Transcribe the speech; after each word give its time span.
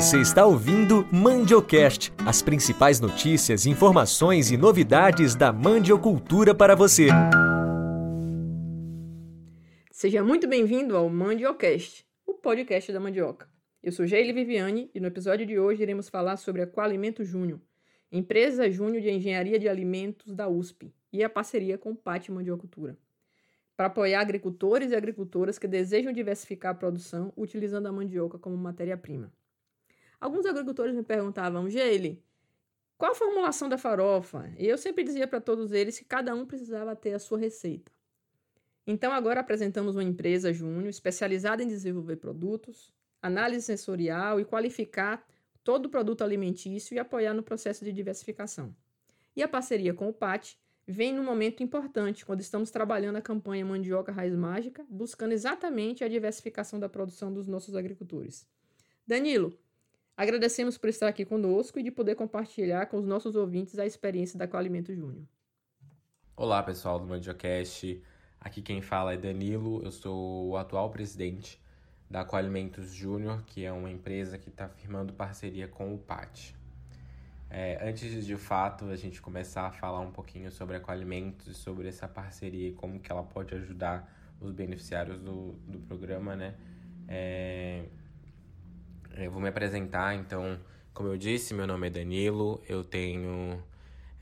Você 0.00 0.18
está 0.18 0.46
ouvindo 0.46 1.06
Mandiocast, 1.12 2.10
as 2.26 2.40
principais 2.40 3.00
notícias, 3.00 3.66
informações 3.66 4.50
e 4.50 4.56
novidades 4.56 5.34
da 5.34 5.52
mandiocultura 5.52 6.54
para 6.54 6.74
você. 6.74 7.08
Seja 9.92 10.24
muito 10.24 10.48
bem-vindo 10.48 10.96
ao 10.96 11.10
Mandiocast, 11.10 12.06
o 12.26 12.32
podcast 12.32 12.90
da 12.90 12.98
mandioca. 12.98 13.46
Eu 13.82 13.92
sou 13.92 14.06
Geile 14.06 14.32
Viviane 14.32 14.90
e 14.94 15.00
no 15.00 15.08
episódio 15.08 15.44
de 15.44 15.58
hoje 15.58 15.82
iremos 15.82 16.08
falar 16.08 16.38
sobre 16.38 16.62
a 16.62 16.66
Coalimento 16.66 17.22
Júnior, 17.22 17.60
empresa 18.10 18.70
júnior 18.70 19.02
de 19.02 19.10
engenharia 19.10 19.58
de 19.58 19.68
alimentos 19.68 20.34
da 20.34 20.48
USP 20.48 20.94
e 21.12 21.22
a 21.22 21.28
parceria 21.28 21.76
com 21.76 21.90
o 21.90 21.94
Pátio 21.94 22.32
Mandiocultura 22.32 22.96
para 23.80 23.86
apoiar 23.86 24.20
agricultores 24.20 24.92
e 24.92 24.94
agricultoras 24.94 25.58
que 25.58 25.66
desejam 25.66 26.12
diversificar 26.12 26.72
a 26.72 26.74
produção 26.74 27.32
utilizando 27.34 27.86
a 27.86 27.92
mandioca 27.92 28.38
como 28.38 28.54
matéria-prima. 28.54 29.32
Alguns 30.20 30.44
agricultores 30.44 30.94
me 30.94 31.02
perguntavam, 31.02 31.68
Geile, 31.68 32.22
qual 32.98 33.12
a 33.12 33.14
formulação 33.14 33.68
da 33.68 33.78
farofa? 33.78 34.52
E 34.58 34.66
eu 34.66 34.76
sempre 34.76 35.02
dizia 35.02 35.26
para 35.26 35.40
todos 35.40 35.72
eles 35.72 35.98
que 35.98 36.04
cada 36.04 36.34
um 36.34 36.44
precisava 36.44 36.94
ter 36.94 37.14
a 37.14 37.18
sua 37.18 37.38
receita. 37.38 37.90
Então, 38.86 39.12
agora 39.12 39.40
apresentamos 39.40 39.96
uma 39.96 40.04
empresa 40.04 40.52
júnior 40.52 40.88
especializada 40.88 41.62
em 41.62 41.68
desenvolver 41.68 42.16
produtos, 42.16 42.92
análise 43.22 43.64
sensorial 43.64 44.38
e 44.38 44.44
qualificar 44.44 45.26
todo 45.64 45.86
o 45.86 45.88
produto 45.88 46.22
alimentício 46.22 46.94
e 46.94 46.98
apoiar 46.98 47.32
no 47.32 47.42
processo 47.42 47.84
de 47.84 47.92
diversificação. 47.92 48.74
E 49.34 49.42
a 49.42 49.48
parceria 49.48 49.94
com 49.94 50.08
o 50.08 50.12
PAT 50.12 50.56
vem 50.86 51.14
num 51.14 51.24
momento 51.24 51.62
importante, 51.62 52.26
quando 52.26 52.40
estamos 52.40 52.70
trabalhando 52.70 53.16
a 53.16 53.22
campanha 53.22 53.64
Mandioca 53.64 54.12
Raiz 54.12 54.34
Mágica, 54.34 54.84
buscando 54.88 55.32
exatamente 55.32 56.02
a 56.02 56.08
diversificação 56.08 56.80
da 56.80 56.88
produção 56.88 57.32
dos 57.32 57.46
nossos 57.46 57.76
agricultores. 57.76 58.46
Danilo, 59.06 59.56
agradecemos 60.20 60.76
por 60.76 60.90
estar 60.90 61.08
aqui 61.08 61.24
conosco 61.24 61.78
e 61.78 61.82
de 61.82 61.90
poder 61.90 62.14
compartilhar 62.14 62.84
com 62.86 62.98
os 62.98 63.06
nossos 63.06 63.34
ouvintes 63.36 63.78
a 63.78 63.86
experiência 63.86 64.38
da 64.38 64.46
Coalimento 64.46 64.94
Júnior. 64.94 65.24
Olá, 66.36 66.62
pessoal 66.62 66.98
do 66.98 67.06
Mandiocast. 67.06 68.02
Aqui 68.38 68.60
quem 68.60 68.82
fala 68.82 69.14
é 69.14 69.16
Danilo, 69.16 69.82
eu 69.82 69.90
sou 69.90 70.48
o 70.50 70.56
atual 70.58 70.90
presidente 70.90 71.58
da 72.10 72.22
Coalimentos 72.22 72.92
Júnior, 72.92 73.42
que 73.46 73.64
é 73.64 73.72
uma 73.72 73.90
empresa 73.90 74.36
que 74.36 74.50
está 74.50 74.68
firmando 74.68 75.14
parceria 75.14 75.66
com 75.66 75.94
o 75.94 75.98
PAT. 75.98 76.54
É, 77.48 77.78
antes 77.88 78.10
de, 78.10 78.22
de 78.22 78.36
fato 78.36 78.90
a 78.90 78.96
gente 78.96 79.22
começar 79.22 79.68
a 79.68 79.72
falar 79.72 80.00
um 80.00 80.12
pouquinho 80.12 80.50
sobre 80.50 80.76
a 80.76 80.80
Coalimentos 80.80 81.46
e 81.46 81.54
sobre 81.54 81.88
essa 81.88 82.06
parceria 82.06 82.68
e 82.68 82.72
como 82.72 83.00
que 83.00 83.10
ela 83.10 83.22
pode 83.22 83.54
ajudar 83.54 84.06
os 84.38 84.52
beneficiários 84.52 85.18
do, 85.18 85.52
do 85.66 85.78
programa, 85.78 86.36
né? 86.36 86.54
É, 87.08 87.86
eu 89.16 89.30
vou 89.30 89.40
me 89.40 89.48
apresentar, 89.48 90.14
então, 90.14 90.58
como 90.94 91.08
eu 91.08 91.16
disse, 91.16 91.54
meu 91.54 91.66
nome 91.66 91.88
é 91.88 91.90
Danilo, 91.90 92.62
eu 92.68 92.84
tenho 92.84 93.62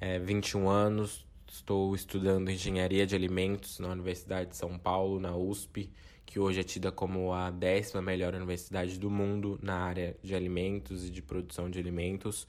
é, 0.00 0.18
21 0.18 0.68
anos, 0.68 1.26
estou 1.46 1.94
estudando 1.94 2.50
Engenharia 2.50 3.06
de 3.06 3.14
Alimentos 3.14 3.78
na 3.78 3.88
Universidade 3.88 4.50
de 4.50 4.56
São 4.56 4.78
Paulo, 4.78 5.20
na 5.20 5.36
USP, 5.36 5.90
que 6.24 6.38
hoje 6.38 6.60
é 6.60 6.62
tida 6.62 6.92
como 6.92 7.32
a 7.32 7.50
décima 7.50 8.02
melhor 8.02 8.34
universidade 8.34 8.98
do 8.98 9.10
mundo 9.10 9.58
na 9.62 9.76
área 9.76 10.16
de 10.22 10.34
alimentos 10.34 11.06
e 11.06 11.10
de 11.10 11.22
produção 11.22 11.70
de 11.70 11.78
alimentos 11.78 12.46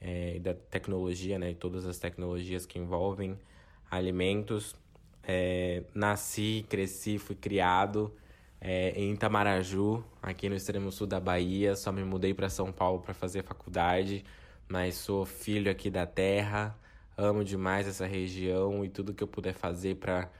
é, 0.00 0.38
da 0.40 0.54
tecnologia, 0.54 1.38
né, 1.38 1.54
todas 1.54 1.86
as 1.86 1.98
tecnologias 1.98 2.66
que 2.66 2.78
envolvem 2.78 3.38
alimentos. 3.90 4.74
É, 5.26 5.84
nasci, 5.94 6.66
cresci, 6.68 7.18
fui 7.18 7.34
criado 7.34 8.14
é, 8.66 8.92
em 8.96 9.12
Itamaraju, 9.12 10.02
aqui 10.22 10.48
no 10.48 10.56
extremo 10.56 10.90
sul 10.90 11.06
da 11.06 11.20
Bahia. 11.20 11.76
Só 11.76 11.92
me 11.92 12.02
mudei 12.02 12.32
para 12.32 12.48
São 12.48 12.72
Paulo 12.72 12.98
para 12.98 13.12
fazer 13.12 13.44
faculdade, 13.44 14.24
mas 14.66 14.94
sou 14.94 15.26
filho 15.26 15.70
aqui 15.70 15.90
da 15.90 16.06
terra. 16.06 16.74
Amo 17.14 17.44
demais 17.44 17.86
essa 17.86 18.06
região 18.06 18.82
e 18.82 18.88
tudo 18.88 19.12
que 19.12 19.22
eu 19.22 19.28
puder 19.28 19.52
fazer 19.52 19.96
para 19.96 20.30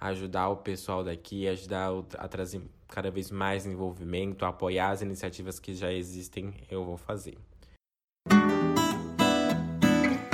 ajudar 0.00 0.48
o 0.48 0.56
pessoal 0.56 1.04
daqui, 1.04 1.46
ajudar 1.46 1.90
a 2.16 2.26
trazer 2.26 2.62
cada 2.88 3.10
vez 3.10 3.30
mais 3.30 3.66
envolvimento, 3.66 4.46
apoiar 4.46 4.90
as 4.90 5.02
iniciativas 5.02 5.60
que 5.60 5.74
já 5.74 5.92
existem, 5.92 6.54
eu 6.70 6.84
vou 6.84 6.96
fazer. 6.96 7.36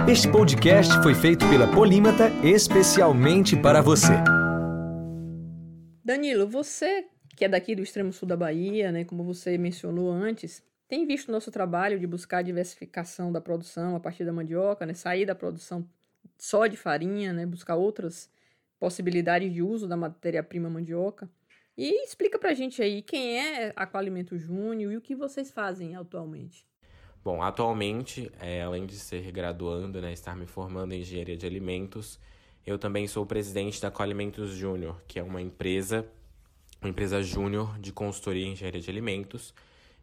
Este 0.09 0.31
podcast 0.31 0.93
foi 1.03 1.15
feito 1.15 1.49
pela 1.49 1.67
Polímata 1.67 2.31
especialmente 2.45 3.57
para 3.57 3.83
você. 3.83 4.15
Danilo, 6.03 6.49
você 6.49 7.05
que 7.41 7.45
é 7.47 7.49
daqui 7.49 7.75
do 7.75 7.81
extremo 7.81 8.13
sul 8.13 8.29
da 8.29 8.37
Bahia, 8.37 8.93
né, 8.93 9.03
como 9.03 9.25
você 9.25 9.57
mencionou 9.57 10.11
antes, 10.11 10.63
tem 10.87 11.07
visto 11.07 11.31
o 11.31 11.33
nosso 11.33 11.51
trabalho 11.51 11.99
de 11.99 12.07
buscar 12.07 12.41
a 12.41 12.43
diversificação 12.43 13.33
da 13.33 13.41
produção 13.41 13.97
a 13.97 14.01
partir 14.01 14.27
da 14.27 14.33
mandioca, 14.33 14.85
né, 14.85 14.93
sair 14.93 15.25
da 15.25 15.35
produção 15.35 15.89
só 16.37 16.67
de 16.67 16.77
farinha, 16.77 17.33
né, 17.33 17.47
buscar 17.47 17.77
outras 17.77 18.31
possibilidades 18.79 19.51
de 19.55 19.63
uso 19.63 19.89
da 19.89 19.97
matéria-prima 19.97 20.69
mandioca. 20.69 21.31
E 21.79 22.05
explica 22.05 22.39
pra 22.39 22.53
gente 22.53 22.83
aí 22.83 23.01
quem 23.01 23.39
é 23.39 23.73
Aqualimento 23.75 24.37
Júnior 24.37 24.93
e 24.93 24.99
o 24.99 25.01
que 25.01 25.15
vocês 25.15 25.51
fazem 25.51 25.97
atualmente. 25.97 26.67
Bom, 27.25 27.43
atualmente, 27.43 28.31
é, 28.39 28.61
além 28.61 28.85
de 28.85 28.97
ser 28.97 29.33
graduando, 29.33 29.99
né, 29.99 30.13
estar 30.13 30.37
me 30.37 30.45
formando 30.45 30.93
em 30.93 31.01
engenharia 31.01 31.39
de 31.39 31.47
alimentos, 31.47 32.21
eu 32.67 32.79
também 32.79 33.09
sou 33.09 33.25
presidente 33.25 33.81
da 33.81 33.91
Coalimentos 33.91 34.51
Júnior, 34.51 35.03
que 35.09 35.19
é 35.19 35.23
uma 35.23 35.41
empresa, 35.41 36.07
uma 36.81 36.89
empresa 36.89 37.23
júnior 37.23 37.79
de 37.79 37.93
consultoria 37.93 38.47
em 38.47 38.53
engenharia 38.53 38.81
de 38.81 38.91
alimentos. 38.91 39.55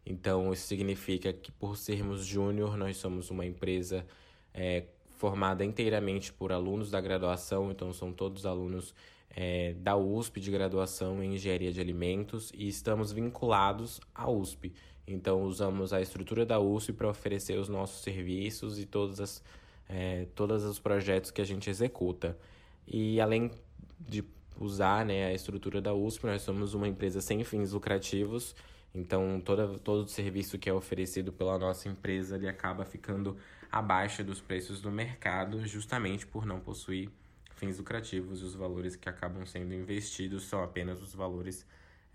Então, 0.06 0.52
isso 0.52 0.66
significa 0.66 1.32
que 1.32 1.50
por 1.52 1.76
sermos 1.76 2.24
júnior, 2.24 2.76
nós 2.76 2.96
somos 2.96 3.30
uma 3.30 3.44
empresa 3.44 4.06
é, 4.54 4.84
formada 5.16 5.64
inteiramente 5.64 6.32
por 6.32 6.52
alunos 6.52 6.90
da 6.90 7.00
graduação, 7.00 7.70
então 7.70 7.92
são 7.92 8.12
todos 8.12 8.46
alunos 8.46 8.94
é, 9.30 9.74
da 9.74 9.96
USP 9.96 10.40
de 10.40 10.50
graduação 10.50 11.22
em 11.22 11.34
engenharia 11.34 11.72
de 11.72 11.80
alimentos 11.80 12.50
e 12.54 12.68
estamos 12.68 13.12
vinculados 13.12 14.00
à 14.14 14.30
USP. 14.30 14.72
Então, 15.06 15.42
usamos 15.42 15.92
a 15.92 16.00
estrutura 16.00 16.46
da 16.46 16.60
USP 16.60 16.92
para 16.92 17.08
oferecer 17.08 17.58
os 17.58 17.68
nossos 17.68 18.02
serviços 18.02 18.78
e 18.78 18.86
todas 18.86 19.20
as, 19.20 19.42
é, 19.88 20.26
todos 20.34 20.64
os 20.64 20.78
projetos 20.78 21.30
que 21.30 21.40
a 21.40 21.44
gente 21.44 21.68
executa. 21.68 22.38
E 22.86 23.20
além 23.20 23.50
de 23.98 24.22
usar 24.58 25.04
né, 25.04 25.26
a 25.26 25.32
estrutura 25.32 25.80
da 25.80 25.94
USP, 25.94 26.26
nós 26.26 26.42
somos 26.42 26.74
uma 26.74 26.88
empresa 26.88 27.20
sem 27.20 27.42
fins 27.44 27.72
lucrativos. 27.72 28.54
Então, 28.94 29.40
toda, 29.44 29.78
todo 29.78 30.04
o 30.04 30.08
serviço 30.08 30.58
que 30.58 30.68
é 30.68 30.72
oferecido 30.72 31.32
pela 31.32 31.58
nossa 31.58 31.88
empresa 31.88 32.36
ele 32.36 32.48
acaba 32.48 32.84
ficando 32.84 33.36
abaixo 33.70 34.24
dos 34.24 34.40
preços 34.40 34.80
do 34.80 34.90
mercado, 34.90 35.66
justamente 35.66 36.26
por 36.26 36.46
não 36.46 36.58
possuir 36.58 37.10
fins 37.56 37.78
lucrativos. 37.78 38.42
Os 38.42 38.54
valores 38.54 38.96
que 38.96 39.08
acabam 39.08 39.44
sendo 39.44 39.74
investidos 39.74 40.44
são 40.44 40.62
apenas 40.62 41.02
os 41.02 41.14
valores 41.14 41.66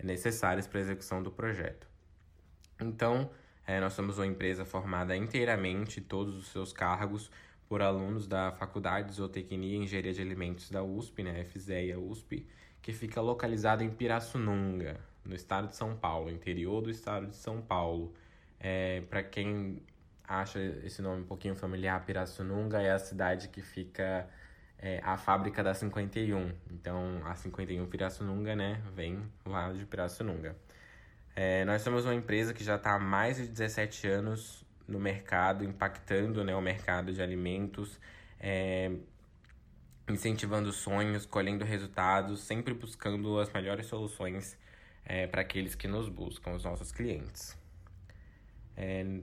necessários 0.01 0.67
para 0.67 0.79
a 0.79 0.81
execução 0.81 1.21
do 1.21 1.31
projeto. 1.31 1.87
Então, 2.81 3.29
é, 3.65 3.79
nós 3.79 3.93
somos 3.93 4.17
uma 4.17 4.27
empresa 4.27 4.65
formada 4.65 5.15
inteiramente, 5.15 6.01
todos 6.01 6.35
os 6.35 6.47
seus 6.47 6.73
cargos, 6.73 7.31
por 7.67 7.81
alunos 7.81 8.27
da 8.27 8.51
Faculdade 8.51 9.09
de 9.09 9.15
Zootecnia 9.15 9.77
e 9.77 9.83
Engenharia 9.83 10.13
de 10.13 10.21
Alimentos 10.21 10.69
da 10.69 10.83
USP, 10.83 11.23
né, 11.23 11.43
FZEA 11.45 11.99
USP, 11.99 12.47
que 12.81 12.91
fica 12.93 13.21
localizada 13.21 13.83
em 13.83 13.89
Pirassununga, 13.89 14.99
no 15.23 15.33
estado 15.33 15.69
de 15.69 15.75
São 15.75 15.95
Paulo, 15.95 16.29
interior 16.29 16.81
do 16.81 16.89
estado 16.89 17.27
de 17.27 17.35
São 17.35 17.61
Paulo. 17.61 18.13
É, 18.59 19.01
Para 19.09 19.23
quem 19.23 19.81
acha 20.23 20.59
esse 20.83 21.01
nome 21.01 21.21
um 21.21 21.25
pouquinho 21.25 21.55
familiar, 21.55 22.05
Pirassununga 22.05 22.81
é 22.81 22.91
a 22.91 22.99
cidade 22.99 23.47
que 23.49 23.61
fica 23.61 24.27
é, 24.77 24.99
a 25.03 25.17
fábrica 25.17 25.63
da 25.63 25.73
51. 25.73 26.51
Então, 26.71 27.21
a 27.25 27.35
51 27.35 27.85
Pirassununga, 27.87 28.55
né, 28.55 28.81
vem 28.93 29.23
lá 29.45 29.71
de 29.71 29.85
Pirassununga. 29.85 30.55
É, 31.35 31.65
nós 31.65 31.81
somos 31.81 32.05
uma 32.05 32.13
empresa 32.13 32.53
que 32.53 32.63
já 32.63 32.75
está 32.75 32.95
há 32.95 32.99
mais 32.99 33.37
de 33.37 33.47
17 33.47 34.07
anos 34.07 34.62
no 34.87 34.99
mercado, 34.99 35.63
impactando 35.63 36.43
né, 36.43 36.55
o 36.55 36.61
mercado 36.61 37.11
de 37.11 37.21
alimentos, 37.21 37.99
é, 38.39 38.91
incentivando 40.09 40.71
sonhos, 40.71 41.25
colhendo 41.25 41.63
resultados, 41.63 42.41
sempre 42.41 42.73
buscando 42.73 43.39
as 43.39 43.51
melhores 43.51 43.85
soluções 43.85 44.57
é, 45.05 45.27
para 45.27 45.41
aqueles 45.41 45.75
que 45.75 45.87
nos 45.87 46.09
buscam, 46.09 46.51
os 46.51 46.63
nossos 46.63 46.91
clientes. 46.91 47.57
É, 48.75 49.21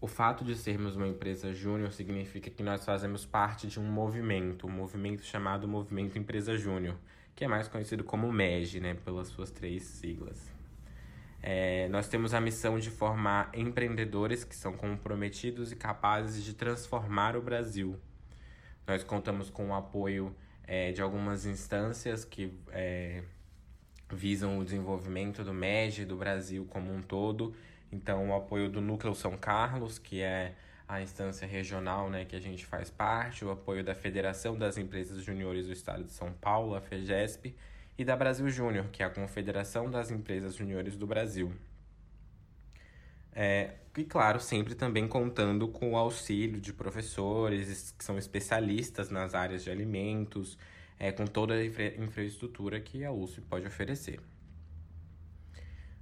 o 0.00 0.06
fato 0.06 0.44
de 0.44 0.54
sermos 0.54 0.96
uma 0.96 1.08
empresa 1.08 1.52
júnior 1.52 1.92
significa 1.92 2.50
que 2.50 2.62
nós 2.62 2.84
fazemos 2.84 3.24
parte 3.24 3.66
de 3.66 3.80
um 3.80 3.84
movimento, 3.84 4.66
um 4.66 4.70
movimento 4.70 5.24
chamado 5.24 5.66
Movimento 5.66 6.18
Empresa 6.18 6.56
Júnior, 6.56 6.96
que 7.34 7.44
é 7.44 7.48
mais 7.48 7.68
conhecido 7.68 8.04
como 8.04 8.30
MEG, 8.30 8.80
né, 8.80 8.94
pelas 8.94 9.28
suas 9.28 9.50
três 9.50 9.84
siglas. 9.84 10.55
É, 11.42 11.88
nós 11.88 12.08
temos 12.08 12.34
a 12.34 12.40
missão 12.40 12.78
de 12.78 12.90
formar 12.90 13.50
empreendedores 13.54 14.42
que 14.44 14.56
são 14.56 14.72
comprometidos 14.72 15.70
e 15.70 15.76
capazes 15.76 16.44
de 16.44 16.54
transformar 16.54 17.36
o 17.36 17.42
Brasil. 17.42 17.98
Nós 18.86 19.04
contamos 19.04 19.50
com 19.50 19.70
o 19.70 19.74
apoio 19.74 20.34
é, 20.66 20.92
de 20.92 21.00
algumas 21.00 21.46
instâncias 21.46 22.24
que 22.24 22.52
é, 22.72 23.22
visam 24.10 24.58
o 24.58 24.64
desenvolvimento 24.64 25.42
do 25.42 25.52
MEG, 25.52 26.04
do 26.04 26.16
Brasil 26.16 26.66
como 26.70 26.92
um 26.92 27.02
todo, 27.02 27.54
Então, 27.92 28.30
o 28.30 28.34
apoio 28.34 28.68
do 28.68 28.80
Núcleo 28.80 29.14
São 29.14 29.36
Carlos, 29.36 29.98
que 29.98 30.20
é 30.20 30.54
a 30.88 31.00
instância 31.00 31.46
regional 31.46 32.10
né, 32.10 32.24
que 32.24 32.36
a 32.36 32.40
gente 32.40 32.66
faz 32.66 32.90
parte, 32.90 33.44
o 33.44 33.50
apoio 33.50 33.82
da 33.84 33.94
Federação 33.94 34.56
das 34.56 34.76
Empresas 34.76 35.22
Juniores 35.22 35.66
do 35.66 35.72
Estado 35.72 36.04
de 36.04 36.12
São 36.12 36.32
Paulo, 36.32 36.74
a 36.74 36.80
FEGESP, 36.80 37.56
e 37.98 38.04
da 38.04 38.16
Brasil 38.16 38.48
Júnior, 38.48 38.88
que 38.90 39.02
é 39.02 39.06
a 39.06 39.10
Confederação 39.10 39.90
das 39.90 40.10
Empresas 40.10 40.54
Juniores 40.54 40.96
do 40.96 41.06
Brasil. 41.06 41.52
É, 43.32 43.74
e 43.96 44.04
claro, 44.04 44.40
sempre 44.40 44.74
também 44.74 45.06
contando 45.06 45.68
com 45.68 45.92
o 45.92 45.96
auxílio 45.96 46.60
de 46.60 46.72
professores 46.72 47.94
que 47.96 48.04
são 48.04 48.18
especialistas 48.18 49.10
nas 49.10 49.34
áreas 49.34 49.62
de 49.62 49.70
alimentos, 49.70 50.58
é, 50.98 51.12
com 51.12 51.26
toda 51.26 51.54
a 51.54 51.64
infra 51.64 52.02
infraestrutura 52.02 52.80
que 52.80 53.04
a 53.04 53.12
USP 53.12 53.42
pode 53.42 53.66
oferecer. 53.66 54.20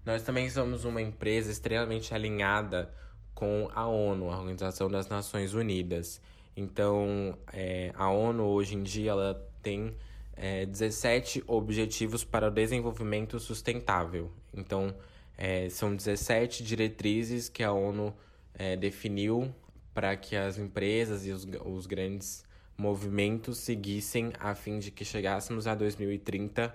Nós 0.05 0.23
também 0.23 0.49
somos 0.51 0.85
uma 0.85 1.01
empresa 1.01 1.51
extremamente 1.51 2.15
alinhada 2.15 2.93
com 3.35 3.69
a 3.75 3.87
ONU, 3.87 4.31
a 4.31 4.39
Organização 4.39 4.89
das 4.89 5.09
Nações 5.09 5.55
Unidas. 5.55 6.21
Então, 6.57 7.37
é, 7.53 7.91
a 7.95 8.11
ONU 8.11 8.45
hoje 8.45 8.77
em 8.77 8.83
dia 8.83 9.11
ela 9.11 9.35
tem 9.63 9.97
é, 10.37 10.67
17 10.67 11.45
Objetivos 11.47 12.25
para 12.25 12.49
o 12.49 12.51
Desenvolvimento 12.51 13.39
Sustentável. 13.39 14.31
Então, 14.53 14.95
é, 15.37 15.69
são 15.69 15.95
17 15.95 16.63
diretrizes 16.63 17.49
que 17.49 17.63
a 17.63 17.73
ONU 17.73 18.15
é, 18.55 18.77
definiu 18.77 19.55
para 19.93 20.17
que 20.17 20.37
as 20.37 20.59
empresas 20.59 21.27
e 21.27 21.31
os, 21.31 21.47
os 21.65 21.87
grandes 21.87 22.45
movimentos 22.77 23.59
seguissem 23.59 24.33
a 24.41 24.55
fim 24.55 24.79
de 24.79 24.91
que 24.91 25.05
chegássemos 25.05 25.67
a 25.67 25.75
2030 25.75 26.75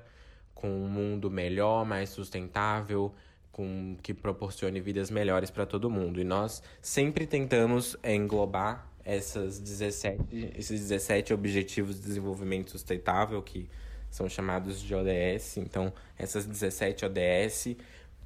com 0.53 0.69
um 0.69 0.87
mundo 0.87 1.29
melhor, 1.29 1.85
mais 1.85 2.09
sustentável, 2.09 3.13
com 3.51 3.97
que 4.01 4.13
proporcione 4.13 4.79
vidas 4.79 5.09
melhores 5.09 5.49
para 5.49 5.65
todo 5.65 5.89
mundo. 5.89 6.19
E 6.19 6.23
nós 6.23 6.61
sempre 6.81 7.25
tentamos 7.25 7.97
englobar 8.03 8.88
essas 9.09 9.57
17, 9.57 10.53
esses 10.55 10.81
17 10.81 11.33
Objetivos 11.33 11.95
de 11.95 12.01
Desenvolvimento 12.03 12.69
Sustentável, 12.69 13.41
que 13.41 13.67
são 14.11 14.29
chamados 14.29 14.79
de 14.79 14.93
ODS. 14.93 15.57
Então, 15.57 15.91
essas 16.15 16.45
17 16.45 17.05
ODS, 17.05 17.75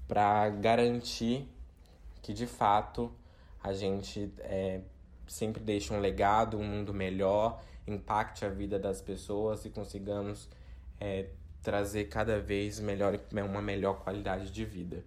para 0.06 0.50
garantir 0.50 1.48
que 2.22 2.34
de 2.34 2.46
fato 2.46 3.14
a 3.64 3.72
gente 3.72 4.30
é, 4.40 4.82
sempre 5.26 5.64
deixe 5.64 5.94
um 5.94 6.02
legado, 6.02 6.58
um 6.58 6.66
mundo 6.66 6.94
melhor, 6.94 7.64
impacte 7.88 8.44
a 8.44 8.50
vida 8.50 8.78
das 8.78 9.02
pessoas 9.02 9.64
e 9.64 9.70
consigamos 9.70 10.50
é, 11.00 11.28
trazer 11.62 12.06
cada 12.10 12.42
vez 12.42 12.82
melhor 12.82 13.18
uma 13.32 13.62
melhor 13.62 14.04
qualidade 14.04 14.52
de 14.52 14.66
vida. 14.66 15.06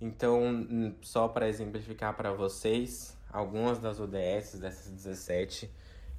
Então, 0.00 0.96
só 1.00 1.28
para 1.28 1.48
exemplificar 1.48 2.16
para 2.16 2.32
vocês, 2.32 3.17
algumas 3.32 3.78
das 3.78 4.00
ODS 4.00 4.58
dessas 4.58 4.90
17 4.92 5.70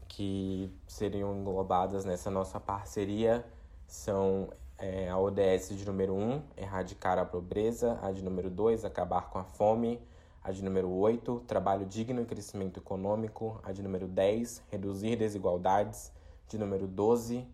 que 0.07 0.71
seriam 0.87 1.35
englobadas 1.39 2.03
nessa 2.03 2.31
nossa 2.31 2.59
parceria 2.59 3.45
são 3.87 4.49
é, 4.77 5.09
a 5.09 5.17
ODS 5.17 5.69
de 5.69 5.85
número 5.85 6.13
1, 6.15 6.41
erradicar 6.57 7.19
a 7.19 7.25
pobreza, 7.25 7.99
a 8.01 8.11
de 8.11 8.23
número 8.23 8.49
2, 8.49 8.85
acabar 8.85 9.29
com 9.29 9.37
a 9.37 9.43
fome, 9.43 9.99
a 10.43 10.51
de 10.51 10.63
número 10.63 10.89
8, 10.89 11.43
trabalho 11.45 11.85
digno 11.85 12.21
e 12.21 12.25
crescimento 12.25 12.79
econômico, 12.79 13.59
a 13.63 13.71
de 13.71 13.83
número 13.83 14.07
10, 14.07 14.63
reduzir 14.71 15.17
desigualdades, 15.17 16.11
de 16.47 16.57
número 16.57 16.87
12, 16.87 17.45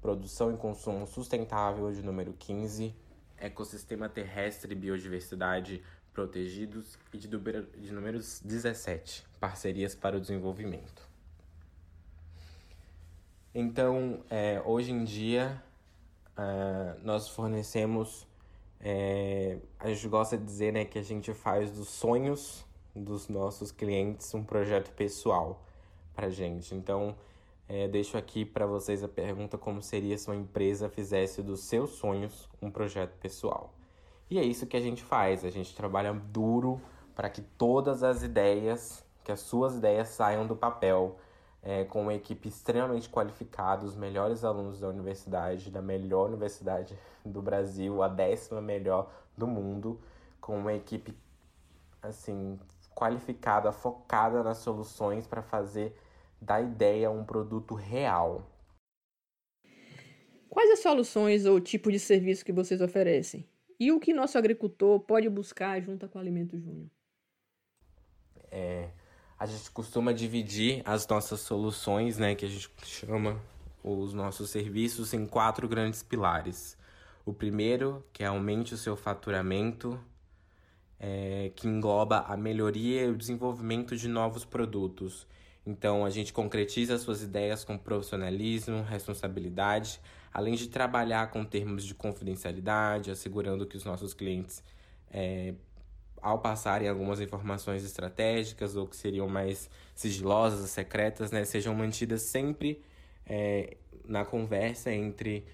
produção 0.00 0.52
e 0.52 0.56
consumo 0.56 1.06
sustentável, 1.06 1.92
de 1.92 2.02
número 2.02 2.32
15, 2.32 2.94
ecossistema 3.36 4.08
terrestre 4.08 4.72
e 4.72 4.76
biodiversidade 4.76 5.82
protegidos 6.12 6.98
e 7.12 7.18
de, 7.18 7.28
número, 7.28 7.62
de 7.76 7.92
números 7.92 8.40
17, 8.44 9.24
parcerias 9.40 9.94
para 9.94 10.16
o 10.16 10.20
desenvolvimento. 10.20 11.08
Então, 13.54 14.24
é, 14.30 14.62
hoje 14.64 14.92
em 14.92 15.04
dia, 15.04 15.62
é, 16.36 16.96
nós 17.02 17.28
fornecemos, 17.28 18.26
é, 18.80 19.58
a 19.78 19.88
gente 19.88 20.08
gosta 20.08 20.38
de 20.38 20.44
dizer 20.44 20.72
né, 20.72 20.84
que 20.84 20.98
a 20.98 21.02
gente 21.02 21.32
faz 21.34 21.70
dos 21.70 21.88
sonhos 21.88 22.64
dos 22.94 23.28
nossos 23.28 23.72
clientes 23.72 24.32
um 24.34 24.44
projeto 24.44 24.92
pessoal 24.92 25.64
para 26.14 26.28
gente. 26.30 26.74
Então, 26.74 27.16
é, 27.68 27.88
deixo 27.88 28.18
aqui 28.18 28.44
para 28.44 28.66
vocês 28.66 29.02
a 29.02 29.08
pergunta 29.08 29.56
como 29.56 29.82
seria 29.82 30.16
se 30.18 30.28
uma 30.28 30.36
empresa 30.36 30.88
fizesse 30.88 31.42
dos 31.42 31.60
seus 31.60 31.90
sonhos 31.92 32.48
um 32.60 32.70
projeto 32.70 33.16
pessoal. 33.18 33.72
E 34.32 34.38
é 34.38 34.42
isso 34.42 34.66
que 34.66 34.78
a 34.78 34.80
gente 34.80 35.02
faz, 35.02 35.44
a 35.44 35.50
gente 35.50 35.76
trabalha 35.76 36.14
duro 36.14 36.80
para 37.14 37.28
que 37.28 37.42
todas 37.42 38.02
as 38.02 38.22
ideias, 38.22 39.04
que 39.22 39.30
as 39.30 39.40
suas 39.40 39.76
ideias 39.76 40.08
saiam 40.08 40.46
do 40.46 40.56
papel, 40.56 41.18
é, 41.62 41.84
com 41.84 42.00
uma 42.00 42.14
equipe 42.14 42.48
extremamente 42.48 43.10
qualificada, 43.10 43.84
os 43.84 43.94
melhores 43.94 44.42
alunos 44.42 44.80
da 44.80 44.88
universidade, 44.88 45.70
da 45.70 45.82
melhor 45.82 46.28
universidade 46.28 46.98
do 47.22 47.42
Brasil, 47.42 48.02
a 48.02 48.08
décima 48.08 48.62
melhor 48.62 49.12
do 49.36 49.46
mundo, 49.46 50.00
com 50.40 50.58
uma 50.58 50.72
equipe 50.72 51.14
assim 52.00 52.58
qualificada, 52.94 53.70
focada 53.70 54.42
nas 54.42 54.56
soluções 54.56 55.26
para 55.26 55.42
fazer 55.42 55.94
da 56.40 56.58
ideia 56.58 57.10
um 57.10 57.22
produto 57.22 57.74
real. 57.74 58.46
Quais 60.48 60.70
as 60.70 60.78
soluções 60.78 61.44
ou 61.44 61.60
tipo 61.60 61.92
de 61.92 61.98
serviço 61.98 62.46
que 62.46 62.52
vocês 62.52 62.80
oferecem? 62.80 63.46
E 63.82 63.90
o 63.90 63.98
que 63.98 64.12
nosso 64.12 64.38
agricultor 64.38 65.00
pode 65.00 65.28
buscar 65.28 65.82
junto 65.82 66.08
com 66.08 66.16
o 66.16 66.20
Alimento 66.20 66.56
Júnior? 66.56 66.86
É, 68.48 68.90
a 69.36 69.44
gente 69.44 69.72
costuma 69.72 70.14
dividir 70.14 70.82
as 70.84 71.04
nossas 71.08 71.40
soluções, 71.40 72.16
né, 72.16 72.36
que 72.36 72.44
a 72.44 72.48
gente 72.48 72.70
chama 72.84 73.42
os 73.82 74.14
nossos 74.14 74.50
serviços, 74.50 75.12
em 75.12 75.26
quatro 75.26 75.66
grandes 75.66 76.00
pilares. 76.00 76.78
O 77.26 77.32
primeiro, 77.32 78.06
que 78.12 78.22
é 78.22 78.26
aumente 78.28 78.72
o 78.72 78.76
seu 78.76 78.94
faturamento, 78.94 79.98
é, 81.00 81.50
que 81.56 81.66
engloba 81.66 82.20
a 82.20 82.36
melhoria 82.36 83.06
e 83.06 83.10
o 83.10 83.16
desenvolvimento 83.16 83.96
de 83.96 84.06
novos 84.06 84.44
produtos. 84.44 85.26
Então, 85.66 86.04
a 86.04 86.10
gente 86.10 86.32
concretiza 86.32 86.96
suas 86.98 87.20
ideias 87.20 87.64
com 87.64 87.76
profissionalismo, 87.76 88.84
responsabilidade, 88.84 90.00
além 90.32 90.54
de 90.54 90.68
trabalhar 90.68 91.30
com 91.30 91.44
termos 91.44 91.84
de 91.84 91.94
confidencialidade, 91.94 93.10
assegurando 93.10 93.66
que 93.66 93.76
os 93.76 93.84
nossos 93.84 94.14
clientes, 94.14 94.62
é, 95.10 95.54
ao 96.20 96.38
passarem 96.38 96.88
algumas 96.88 97.20
informações 97.20 97.84
estratégicas 97.84 98.76
ou 98.76 98.86
que 98.86 98.96
seriam 98.96 99.28
mais 99.28 99.68
sigilosas, 99.94 100.70
secretas, 100.70 101.30
né, 101.30 101.44
sejam 101.44 101.74
mantidas 101.74 102.22
sempre 102.22 102.82
é, 103.26 103.76
na 104.06 104.24
conversa 104.24 104.92
entre 104.92 105.44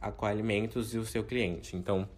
a 0.00 0.10
Coalimentos 0.10 0.94
e 0.94 0.98
o 0.98 1.04
seu 1.04 1.24
cliente. 1.24 1.76
Então, 1.76 2.08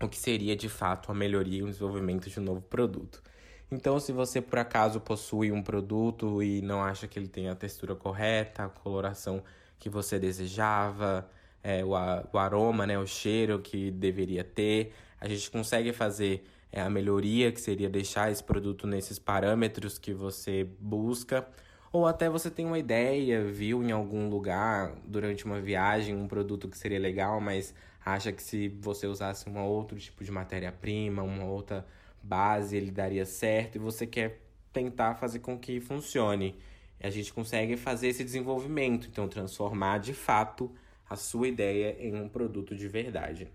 o 0.00 0.08
que 0.08 0.16
seria 0.16 0.56
de 0.56 0.68
fato 0.68 1.10
a 1.10 1.14
melhoria 1.14 1.60
e 1.60 1.62
o 1.62 1.66
desenvolvimento 1.66 2.28
de 2.28 2.40
um 2.40 2.42
novo 2.42 2.60
produto. 2.62 3.22
Então, 3.70 3.98
se 3.98 4.12
você 4.12 4.40
por 4.40 4.58
acaso 4.58 5.00
possui 5.00 5.50
um 5.50 5.62
produto 5.62 6.42
e 6.42 6.60
não 6.62 6.82
acha 6.82 7.08
que 7.08 7.18
ele 7.18 7.28
tem 7.28 7.48
a 7.48 7.54
textura 7.54 7.94
correta, 7.94 8.64
a 8.64 8.68
coloração 8.68 9.42
que 9.84 9.90
você 9.90 10.18
desejava, 10.18 11.28
é, 11.62 11.84
o, 11.84 11.90
o 11.90 12.38
aroma, 12.38 12.86
né, 12.86 12.98
o 12.98 13.06
cheiro 13.06 13.58
que 13.58 13.90
deveria 13.90 14.42
ter, 14.42 14.94
a 15.20 15.28
gente 15.28 15.50
consegue 15.50 15.92
fazer 15.92 16.42
é, 16.72 16.80
a 16.80 16.88
melhoria, 16.88 17.52
que 17.52 17.60
seria 17.60 17.90
deixar 17.90 18.32
esse 18.32 18.42
produto 18.42 18.86
nesses 18.86 19.18
parâmetros 19.18 19.98
que 19.98 20.14
você 20.14 20.66
busca. 20.80 21.46
Ou 21.92 22.06
até 22.06 22.30
você 22.30 22.50
tem 22.50 22.64
uma 22.64 22.78
ideia, 22.78 23.44
viu 23.44 23.82
em 23.82 23.92
algum 23.92 24.30
lugar 24.30 24.94
durante 25.04 25.44
uma 25.44 25.60
viagem 25.60 26.16
um 26.16 26.26
produto 26.26 26.66
que 26.66 26.78
seria 26.78 26.98
legal, 26.98 27.38
mas 27.38 27.74
acha 28.02 28.32
que 28.32 28.42
se 28.42 28.68
você 28.80 29.06
usasse 29.06 29.50
um 29.50 29.62
outro 29.62 29.98
tipo 29.98 30.24
de 30.24 30.32
matéria-prima, 30.32 31.22
uma 31.22 31.44
outra 31.44 31.86
base 32.22 32.74
ele 32.74 32.90
daria 32.90 33.26
certo 33.26 33.76
e 33.76 33.78
você 33.78 34.06
quer 34.06 34.40
tentar 34.72 35.16
fazer 35.16 35.40
com 35.40 35.58
que 35.58 35.78
funcione. 35.78 36.56
A 37.04 37.10
gente 37.10 37.32
consegue 37.32 37.76
fazer 37.76 38.08
esse 38.08 38.24
desenvolvimento, 38.24 39.08
então 39.08 39.28
transformar 39.28 39.98
de 39.98 40.14
fato 40.14 40.74
a 41.08 41.16
sua 41.16 41.48
ideia 41.48 41.96
em 42.00 42.14
um 42.14 42.28
produto 42.28 42.74
de 42.74 42.88
verdade. 42.88 43.46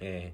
É, 0.00 0.32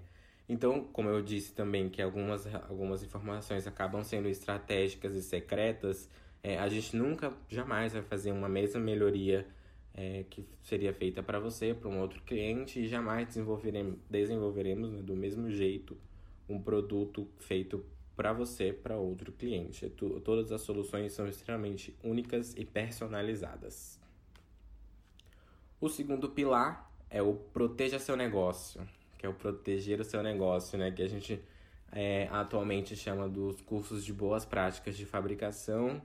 então, 0.48 0.82
como 0.84 1.10
eu 1.10 1.22
disse 1.22 1.52
também 1.52 1.90
que 1.90 2.00
algumas, 2.00 2.46
algumas 2.54 3.02
informações 3.02 3.66
acabam 3.66 4.02
sendo 4.02 4.28
estratégicas 4.28 5.14
e 5.14 5.22
secretas, 5.22 6.08
é, 6.42 6.58
a 6.58 6.68
gente 6.70 6.96
nunca, 6.96 7.32
jamais 7.48 7.92
vai 7.92 8.02
fazer 8.02 8.32
uma 8.32 8.48
mesma 8.48 8.80
melhoria 8.80 9.46
é, 9.94 10.24
que 10.30 10.48
seria 10.62 10.94
feita 10.94 11.22
para 11.22 11.38
você, 11.38 11.74
para 11.74 11.88
um 11.90 12.00
outro 12.00 12.22
cliente, 12.22 12.80
e 12.80 12.88
jamais 12.88 13.28
desenvolveremos, 13.28 13.98
desenvolveremos 14.08 14.90
né, 14.90 15.02
do 15.02 15.14
mesmo 15.14 15.50
jeito 15.50 15.98
um 16.48 16.60
produto 16.60 17.28
feito 17.38 17.84
para 18.16 18.33
você, 18.33 18.73
para 18.73 18.97
outro 18.97 19.33
cliente. 19.33 19.88
Todas 19.90 20.52
as 20.52 20.61
soluções 20.62 21.12
são 21.12 21.26
extremamente 21.26 21.97
únicas 22.02 22.54
e 22.57 22.64
personalizadas. 22.64 24.00
O 25.81 25.88
segundo 25.88 26.28
pilar 26.28 26.90
é 27.11 27.23
o 27.23 27.35
proteja 27.35 27.99
seu 27.99 28.16
negócio, 28.16 28.81
que 29.19 29.26
é 29.26 29.28
o 29.28 29.35
proteger 29.35 30.00
o 30.00 30.04
seu 30.04 30.23
negócio, 30.23 30.78
né? 30.78 30.90
Que 30.90 31.02
a 31.02 31.09
gente 31.09 31.42
é, 31.90 32.28
atualmente 32.31 32.95
chama 32.97 33.28
dos 33.28 33.61
cursos 33.61 34.04
de 34.04 34.12
boas 34.12 34.45
práticas 34.45 34.97
de 34.97 35.04
fabricação 35.04 36.00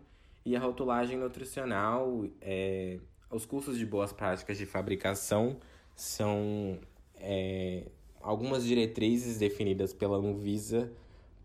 e 0.45 0.55
a 0.55 0.59
rotulagem 0.59 1.17
nutricional. 1.17 2.25
É, 2.41 2.99
os 3.29 3.45
cursos 3.45 3.77
de 3.77 3.85
boas 3.85 4.11
práticas 4.11 4.57
de 4.57 4.65
fabricação 4.65 5.57
são 5.95 6.79
é, 7.15 7.85
algumas 8.21 8.63
diretrizes 8.63 9.37
definidas 9.37 9.93
pela 9.93 10.17
Anvisa 10.17 10.91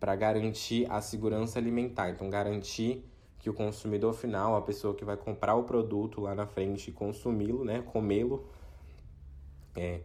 para 0.03 0.17
garantir 0.17 0.85
a 0.91 0.99
segurança 0.99 1.57
alimentar. 1.57 2.09
Então, 2.09 2.29
garantir 2.29 3.09
que 3.39 3.49
o 3.49 3.53
consumidor 3.53 4.13
final, 4.13 4.53
a 4.53 4.61
pessoa 4.61 4.93
que 4.93 5.05
vai 5.05 5.15
comprar 5.15 5.55
o 5.55 5.63
produto 5.63 6.19
lá 6.19 6.35
na 6.35 6.45
frente 6.45 6.89
e 6.89 6.91
consumi-lo, 6.91 7.63
né, 7.63 7.81
comê-lo, 7.81 8.45
é, 9.73 10.01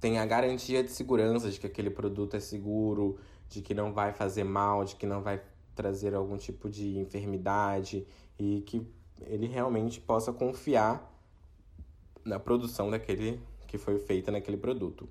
tem 0.00 0.18
a 0.18 0.24
garantia 0.24 0.82
de 0.82 0.90
segurança 0.90 1.50
de 1.50 1.60
que 1.60 1.66
aquele 1.66 1.90
produto 1.90 2.34
é 2.34 2.40
seguro, 2.40 3.18
de 3.46 3.60
que 3.60 3.74
não 3.74 3.92
vai 3.92 4.10
fazer 4.10 4.42
mal, 4.42 4.86
de 4.86 4.96
que 4.96 5.04
não 5.04 5.20
vai 5.20 5.42
trazer 5.74 6.14
algum 6.14 6.38
tipo 6.38 6.70
de 6.70 6.96
enfermidade 6.96 8.06
e 8.38 8.62
que 8.62 8.90
ele 9.20 9.46
realmente 9.46 10.00
possa 10.00 10.32
confiar 10.32 11.14
na 12.24 12.38
produção 12.38 12.90
daquele 12.90 13.38
que 13.66 13.76
foi 13.76 13.98
feita 13.98 14.32
naquele 14.32 14.56
produto. 14.56 15.06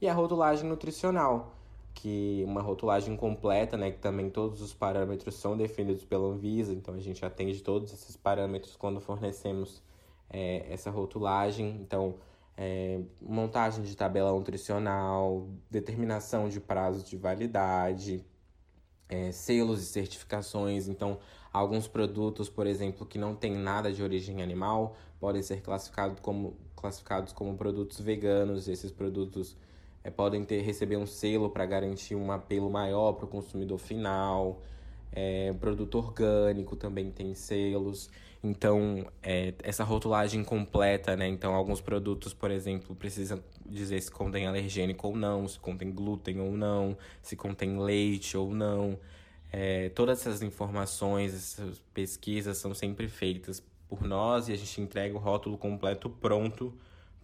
E 0.00 0.08
a 0.08 0.14
rotulagem 0.14 0.66
nutricional, 0.66 1.54
que 1.96 2.44
uma 2.46 2.60
rotulagem 2.60 3.16
completa, 3.16 3.76
né, 3.76 3.90
que 3.90 3.98
também 3.98 4.30
todos 4.30 4.60
os 4.60 4.74
parâmetros 4.74 5.34
são 5.36 5.56
definidos 5.56 6.04
pela 6.04 6.28
Anvisa, 6.28 6.72
então 6.72 6.94
a 6.94 7.00
gente 7.00 7.24
atende 7.24 7.62
todos 7.62 7.92
esses 7.92 8.16
parâmetros 8.16 8.76
quando 8.76 9.00
fornecemos 9.00 9.82
é, 10.28 10.66
essa 10.72 10.90
rotulagem. 10.90 11.78
Então, 11.80 12.16
é, 12.56 13.00
montagem 13.20 13.82
de 13.82 13.96
tabela 13.96 14.30
nutricional, 14.30 15.48
determinação 15.70 16.48
de 16.48 16.60
prazo 16.60 17.04
de 17.04 17.16
validade, 17.16 18.24
é, 19.08 19.32
selos 19.32 19.82
e 19.82 19.86
certificações. 19.86 20.88
Então, 20.88 21.18
alguns 21.52 21.88
produtos, 21.88 22.48
por 22.50 22.66
exemplo, 22.66 23.06
que 23.06 23.18
não 23.18 23.34
tem 23.34 23.54
nada 23.54 23.90
de 23.90 24.02
origem 24.02 24.42
animal, 24.42 24.96
podem 25.18 25.42
ser 25.42 25.62
classificados 25.62 26.20
como, 26.20 26.58
classificados 26.74 27.32
como 27.32 27.56
produtos 27.56 28.00
veganos. 28.00 28.68
Esses 28.68 28.92
produtos 28.92 29.56
é, 30.06 30.10
podem 30.10 30.44
ter 30.44 30.60
receber 30.62 30.96
um 30.96 31.06
selo 31.06 31.50
para 31.50 31.66
garantir 31.66 32.14
um 32.14 32.30
apelo 32.30 32.70
maior 32.70 33.14
para 33.14 33.24
o 33.24 33.28
consumidor 33.28 33.76
final. 33.76 34.62
É, 35.12 35.52
produto 35.54 35.98
orgânico 35.98 36.76
também 36.76 37.10
tem 37.10 37.34
selos. 37.34 38.08
Então, 38.40 39.04
é, 39.20 39.52
essa 39.64 39.82
rotulagem 39.82 40.44
completa, 40.44 41.16
né? 41.16 41.26
Então, 41.26 41.54
alguns 41.54 41.80
produtos, 41.80 42.32
por 42.32 42.52
exemplo, 42.52 42.94
precisam 42.94 43.42
dizer 43.64 44.00
se 44.00 44.08
contém 44.08 44.46
alergênico 44.46 45.08
ou 45.08 45.16
não, 45.16 45.48
se 45.48 45.58
contém 45.58 45.90
glúten 45.90 46.38
ou 46.38 46.52
não, 46.52 46.96
se 47.20 47.34
contém 47.34 47.76
leite 47.76 48.36
ou 48.36 48.54
não. 48.54 48.96
É, 49.50 49.88
todas 49.88 50.20
essas 50.20 50.40
informações, 50.40 51.34
essas 51.34 51.80
pesquisas 51.92 52.58
são 52.58 52.72
sempre 52.72 53.08
feitas 53.08 53.60
por 53.88 54.02
nós 54.02 54.48
e 54.48 54.52
a 54.52 54.56
gente 54.56 54.80
entrega 54.80 55.16
o 55.16 55.18
rótulo 55.18 55.58
completo 55.58 56.08
pronto 56.08 56.72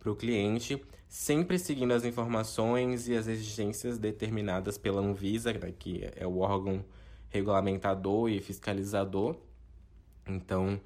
para 0.03 0.11
o 0.11 0.17
cliente, 0.17 0.83
sempre 1.09 1.59
seguindo 1.59 1.93
as 1.93 2.05
informações 2.05 3.07
e 3.09 3.17
as 3.17 3.29
exigências 3.29 3.99
determinadas 3.99 4.77
pela 4.77 5.01
Anvisa, 5.01 5.53
né, 5.53 5.73
que 5.79 6.11
é 6.17 6.27
o 6.27 6.39
órgão 6.39 6.85
regulamentador 7.29 8.29
e 8.29 8.41
fiscalizador. 8.41 9.37
Então, 10.27 10.81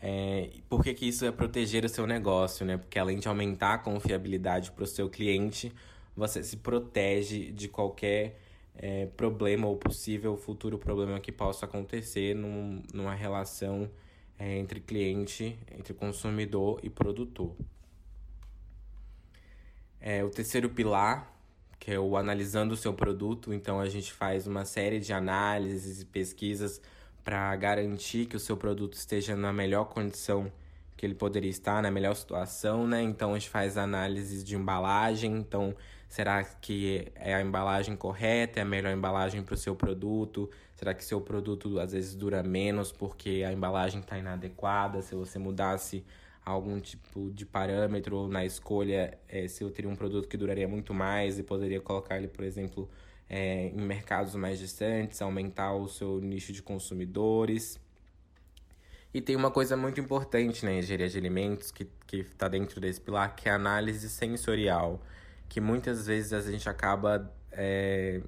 é, 0.00 0.50
por 0.68 0.84
que, 0.84 0.94
que 0.94 1.08
isso 1.08 1.24
é 1.24 1.32
proteger 1.32 1.84
o 1.84 1.88
seu 1.88 2.06
negócio, 2.06 2.64
né? 2.64 2.76
Porque 2.78 2.98
além 2.98 3.18
de 3.18 3.28
aumentar 3.28 3.74
a 3.74 3.78
confiabilidade 3.78 4.70
para 4.70 4.84
o 4.84 4.86
seu 4.86 5.10
cliente, 5.10 5.72
você 6.16 6.42
se 6.42 6.56
protege 6.56 7.50
de 7.50 7.68
qualquer 7.68 8.40
é, 8.74 9.06
problema 9.06 9.66
ou 9.66 9.76
possível 9.76 10.36
futuro 10.36 10.78
problema 10.78 11.20
que 11.20 11.32
possa 11.32 11.66
acontecer 11.66 12.34
num, 12.34 12.82
numa 12.94 13.14
relação 13.14 13.90
é, 14.38 14.56
entre 14.56 14.80
cliente, 14.80 15.58
entre 15.76 15.92
consumidor 15.92 16.80
e 16.82 16.88
produtor. 16.88 17.54
É, 20.00 20.24
o 20.24 20.30
terceiro 20.30 20.70
pilar, 20.70 21.30
que 21.78 21.90
é 21.92 21.98
o 21.98 22.16
analisando 22.16 22.74
o 22.74 22.76
seu 22.76 22.94
produto, 22.94 23.52
então 23.52 23.80
a 23.80 23.88
gente 23.88 24.12
faz 24.12 24.46
uma 24.46 24.64
série 24.64 24.98
de 24.98 25.12
análises 25.12 26.00
e 26.00 26.04
pesquisas 26.06 26.80
para 27.22 27.54
garantir 27.56 28.26
que 28.26 28.36
o 28.36 28.40
seu 28.40 28.56
produto 28.56 28.94
esteja 28.94 29.36
na 29.36 29.52
melhor 29.52 29.84
condição 29.84 30.50
que 30.96 31.06
ele 31.06 31.14
poderia 31.14 31.50
estar, 31.50 31.82
na 31.82 31.90
melhor 31.90 32.14
situação, 32.14 32.86
né? 32.86 33.02
Então 33.02 33.32
a 33.32 33.38
gente 33.38 33.48
faz 33.48 33.78
análises 33.78 34.44
de 34.44 34.54
embalagem, 34.54 35.34
então 35.36 35.74
será 36.08 36.44
que 36.44 37.10
é 37.14 37.34
a 37.34 37.40
embalagem 37.40 37.96
correta, 37.96 38.58
é 38.58 38.62
a 38.62 38.66
melhor 38.66 38.92
embalagem 38.92 39.42
para 39.42 39.54
o 39.54 39.56
seu 39.56 39.74
produto? 39.74 40.50
Será 40.74 40.92
que 40.92 41.02
seu 41.02 41.20
produto 41.20 41.78
às 41.78 41.92
vezes 41.92 42.14
dura 42.14 42.42
menos 42.42 42.92
porque 42.92 43.42
a 43.46 43.52
embalagem 43.52 44.00
está 44.00 44.18
inadequada? 44.18 45.00
Se 45.00 45.14
você 45.14 45.38
mudasse 45.38 46.04
algum 46.44 46.80
tipo 46.80 47.30
de 47.30 47.44
parâmetro 47.44 48.28
na 48.28 48.44
escolha, 48.44 49.18
é, 49.28 49.46
se 49.46 49.62
eu 49.62 49.70
teria 49.70 49.90
um 49.90 49.96
produto 49.96 50.28
que 50.28 50.36
duraria 50.36 50.66
muito 50.66 50.92
mais 50.94 51.38
e 51.38 51.42
poderia 51.42 51.80
colocar 51.80 52.16
ele, 52.16 52.28
por 52.28 52.44
exemplo, 52.44 52.88
é, 53.28 53.68
em 53.68 53.80
mercados 53.80 54.34
mais 54.34 54.58
distantes, 54.58 55.22
aumentar 55.22 55.72
o 55.74 55.88
seu 55.88 56.20
nicho 56.20 56.52
de 56.52 56.62
consumidores. 56.62 57.78
E 59.12 59.20
tem 59.20 59.36
uma 59.36 59.50
coisa 59.50 59.76
muito 59.76 60.00
importante 60.00 60.64
na 60.64 60.72
engenharia 60.72 61.08
de 61.08 61.18
alimentos 61.18 61.70
que 61.70 61.88
está 62.10 62.48
dentro 62.48 62.80
desse 62.80 63.00
pilar, 63.00 63.34
que 63.34 63.48
é 63.48 63.52
a 63.52 63.56
análise 63.56 64.08
sensorial, 64.08 65.00
que 65.48 65.60
muitas 65.60 66.06
vezes 66.06 66.32
a 66.32 66.40
gente 66.40 66.68
acaba. 66.68 67.32
É, 67.52 68.20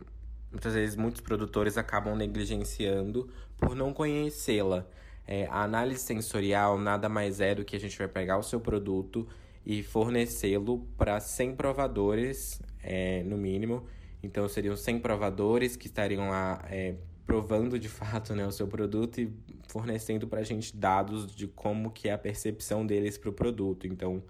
muitas 0.51 0.75
vezes 0.75 0.97
muitos 0.97 1.21
produtores 1.21 1.79
acabam 1.79 2.17
negligenciando 2.17 3.29
por 3.57 3.75
não 3.75 3.93
conhecê-la. 3.93 4.87
É, 5.27 5.47
a 5.47 5.63
análise 5.63 6.01
sensorial 6.01 6.79
nada 6.79 7.09
mais 7.09 7.41
é 7.41 7.55
do 7.55 7.65
que 7.65 7.77
a 7.77 7.81
gente 7.81 7.97
vai 7.97 8.09
pegar 8.09 8.39
o 8.39 8.43
seu 8.43 8.61
produto 8.61 9.27
e 9.65 9.83
fornecê-lo 9.83 10.87
para 10.97 11.21
100 11.21 11.55
provadores, 11.55 12.61
é, 12.83 13.23
no 13.23 13.37
mínimo. 13.37 13.85
Então, 14.23 14.49
seriam 14.49 14.77
100 14.77 15.01
provadores 15.01 15.77
que 15.77 15.87
estariam 15.87 16.31
lá 16.31 16.65
é, 16.69 16.95
provando 17.27 17.79
de 17.79 17.89
fato 17.91 18.35
né, 18.35 18.47
o 18.47 18.53
seu 18.53 18.67
produto 18.67 19.21
e 19.21 19.33
fornecendo 19.69 20.27
para 20.27 20.41
a 20.41 20.45
gente 20.45 20.77
dados 20.77 21.35
de 21.35 21.47
como 21.47 21.91
que 21.91 22.09
é 22.09 22.13
a 22.13 22.19
percepção 22.19 22.87
deles 22.87 23.17
para 23.17 23.31
o 23.31 23.33
produto. 23.33 23.87
Então, 23.87 24.23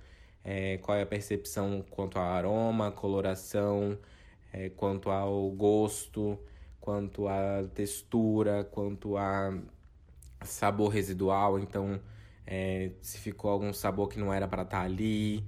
é, 0.44 0.78
qual 0.78 0.96
é 0.96 1.02
a 1.02 1.06
percepção 1.06 1.84
quanto 1.90 2.18
ao 2.18 2.24
aroma, 2.24 2.90
coloração, 2.90 3.98
é, 4.52 4.68
quanto 4.70 5.10
ao 5.10 5.50
gosto, 5.50 6.38
quanto 6.80 7.28
à 7.28 7.64
textura, 7.74 8.64
quanto 8.64 9.16
a 9.16 9.56
sabor 10.44 10.88
residual, 10.88 11.58
então 11.58 12.00
é, 12.46 12.90
se 13.00 13.18
ficou 13.18 13.50
algum 13.50 13.72
sabor 13.72 14.08
que 14.08 14.18
não 14.18 14.32
era 14.32 14.46
para 14.48 14.62
estar 14.62 14.80
tá 14.80 14.84
ali. 14.84 15.44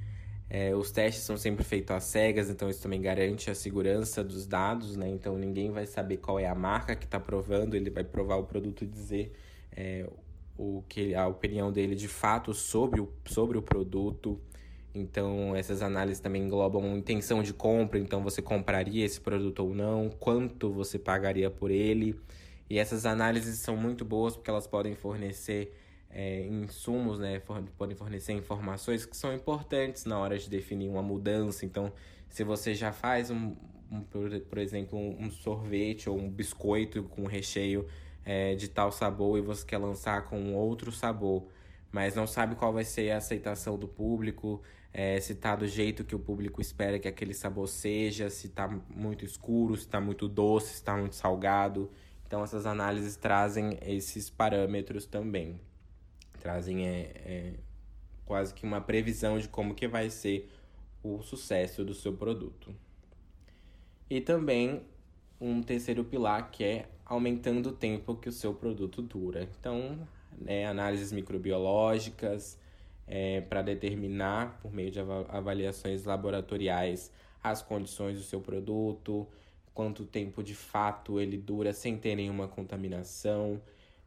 É, 0.49 0.75
os 0.75 0.91
testes 0.91 1.25
são 1.25 1.37
sempre 1.37 1.65
feitos 1.65 1.95
às 1.97 2.05
cegas, 2.05 2.51
então 2.51 2.69
isso 2.69 2.83
também 2.83 3.01
garante 3.01 3.51
a 3.51 3.55
segurança 3.55 4.23
dos 4.23 4.47
dados, 4.47 4.97
né? 4.97 5.09
Então 5.09 5.37
ninguém 5.37 5.71
vai 5.71 5.87
saber 5.87 6.19
qual 6.19 6.39
é 6.39 6.47
a 6.47 6.55
marca 6.55 6.95
que 6.95 7.05
está 7.07 7.19
provando, 7.19 7.75
ele 7.75 7.91
vai 7.91 8.05
provar 8.05 8.37
o 8.37 8.45
produto 8.45 8.85
e 8.85 8.87
dizer 8.87 9.33
é, 9.73 10.09
o 10.57 10.85
que 10.89 11.15
a 11.15 11.27
opinião 11.27 11.73
dele 11.73 11.95
de 11.95 12.09
fato 12.09 12.55
sobre 12.55 13.01
o, 13.01 13.13
sobre 13.25 13.59
o 13.59 13.63
produto. 13.63 14.41
Então 14.95 15.57
essas 15.57 15.83
análises 15.83 16.21
também 16.21 16.43
englobam 16.43 16.97
intenção 16.97 17.43
de 17.43 17.53
compra, 17.53 17.99
então 17.99 18.23
você 18.23 18.41
compraria 18.41 19.05
esse 19.05 19.21
produto 19.21 19.61
ou 19.61 19.75
não, 19.75 20.09
quanto 20.09 20.71
você 20.71 20.99
pagaria 20.99 21.51
por 21.51 21.71
ele. 21.71 22.17
E 22.69 22.79
essas 22.79 23.05
análises 23.05 23.59
são 23.59 23.77
muito 23.77 24.05
boas 24.05 24.35
porque 24.35 24.51
elas 24.51 24.67
podem 24.67 24.95
fornecer 24.95 25.75
é, 26.11 26.47
insumos, 26.47 27.19
né? 27.19 27.41
For, 27.41 27.63
podem 27.77 27.97
fornecer 27.97 28.33
informações 28.33 29.05
que 29.05 29.17
são 29.17 29.35
importantes 29.35 30.05
na 30.05 30.19
hora 30.19 30.39
de 30.39 30.49
definir 30.49 30.89
uma 30.89 31.03
mudança. 31.03 31.67
Então, 31.67 31.93
se 32.29 32.45
você 32.45 32.75
já 32.75 32.93
faz, 32.93 33.31
um, 33.31 33.57
um 33.91 34.01
por, 34.01 34.31
por, 34.43 34.59
exemplo, 34.59 34.99
um, 34.99 35.25
um, 35.25 35.31
sorvete 35.31 36.09
ou 36.09 36.17
um 36.17 36.31
biscoito 36.31 37.03
com 37.03 37.27
recheio 37.27 37.87
é, 38.25 38.55
de 38.55 38.69
tal 38.69 38.93
sabor 38.93 39.39
e 39.39 39.43
você 39.43 39.67
quer 39.67 39.79
lançar 39.79 40.25
com 40.25 40.55
outro 40.55 40.93
sabor, 40.93 41.49
mas 41.91 42.15
não 42.15 42.27
sabe 42.27 42.55
qual 42.55 42.73
vai 42.73 42.85
ser 42.85 43.11
a 43.11 43.19
aceitação 43.19 43.79
do 43.79 43.87
público, 43.87 44.63
é, 44.93 45.19
se 45.21 45.35
tá 45.35 45.57
do 45.57 45.67
jeito 45.67 46.05
que 46.05 46.15
o 46.15 46.19
público 46.19 46.61
espera 46.61 46.99
que 46.99 47.09
aquele 47.09 47.35
sabor 47.35 47.69
seja, 47.69 48.31
se 48.31 48.49
tá 48.49 48.69
muito 48.89 49.25
escuro, 49.25 49.77
se 49.77 49.89
tá 49.89 50.01
muito 50.01 50.29
doce, 50.29 50.75
se 50.75 50.85
tá 50.85 50.97
muito 50.97 51.17
salgado. 51.17 51.91
Então, 52.35 52.43
essas 52.43 52.67
análises 52.67 53.15
trazem 53.15 53.79
esses 53.81 54.29
parâmetros 54.29 55.07
também. 55.07 55.61
Trazem 56.41 56.85
é, 56.85 57.13
é, 57.25 57.53
quase 58.27 58.53
que 58.53 58.67
uma 58.67 58.81
previsão 58.81 59.39
de 59.39 59.47
como 59.47 59.73
que 59.73 59.87
vai 59.87 60.11
ser 60.11 60.51
o 61.01 61.23
sucesso 61.23 61.85
do 61.85 61.95
seu 61.95 62.13
produto. 62.13 62.75
E 64.11 64.21
também 64.21 64.83
um 65.41 65.63
terceiro 65.63 66.03
pilar 66.03 66.51
que 66.51 66.65
é 66.65 66.89
aumentando 67.07 67.69
o 67.69 67.73
tempo 67.73 68.17
que 68.17 68.29
o 68.29 68.33
seu 68.33 68.53
produto 68.53 69.01
dura. 69.01 69.49
Então, 69.61 69.97
né, 70.37 70.67
análises 70.67 71.13
microbiológicas 71.13 72.59
é, 73.07 73.43
para 73.43 73.63
determinar, 73.63 74.59
por 74.61 74.73
meio 74.73 74.91
de 74.91 74.99
avaliações 74.99 76.03
laboratoriais, 76.03 77.13
as 77.41 77.63
condições 77.63 78.19
do 78.19 78.25
seu 78.25 78.41
produto, 78.41 79.25
quanto 79.75 80.07
tempo 80.07 80.43
de 80.43 80.55
fato 80.55 81.21
ele 81.21 81.37
dura 81.37 81.73
sem 81.73 81.99
ter 81.99 82.15
nenhuma 82.15 82.49
contaminação, 82.49 83.61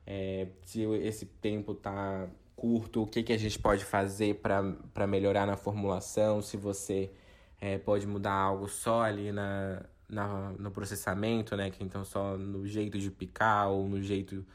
é, 0.05 0.47
se 0.63 0.83
esse 0.83 1.25
tempo 1.25 1.73
está 1.73 2.29
curto, 2.55 3.03
o 3.03 3.07
que, 3.07 3.21
que 3.21 3.33
a 3.33 3.37
gente 3.37 3.59
pode 3.59 3.85
fazer 3.85 4.35
para 4.35 5.05
melhorar 5.05 5.45
na 5.45 5.57
formulação, 5.57 6.41
se 6.41 6.57
você 6.57 7.11
é, 7.59 7.77
pode 7.77 8.07
mudar 8.07 8.33
algo 8.33 8.67
só 8.67 9.01
ali 9.01 9.31
na, 9.31 9.83
na, 10.09 10.51
no 10.53 10.71
processamento, 10.71 11.55
né? 11.55 11.69
Que 11.69 11.83
então 11.83 12.03
só 12.05 12.37
no 12.37 12.65
jeito 12.65 12.97
de 12.97 13.11
picar 13.11 13.69
ou 13.69 13.87
no 13.87 14.01
jeito, 14.01 14.45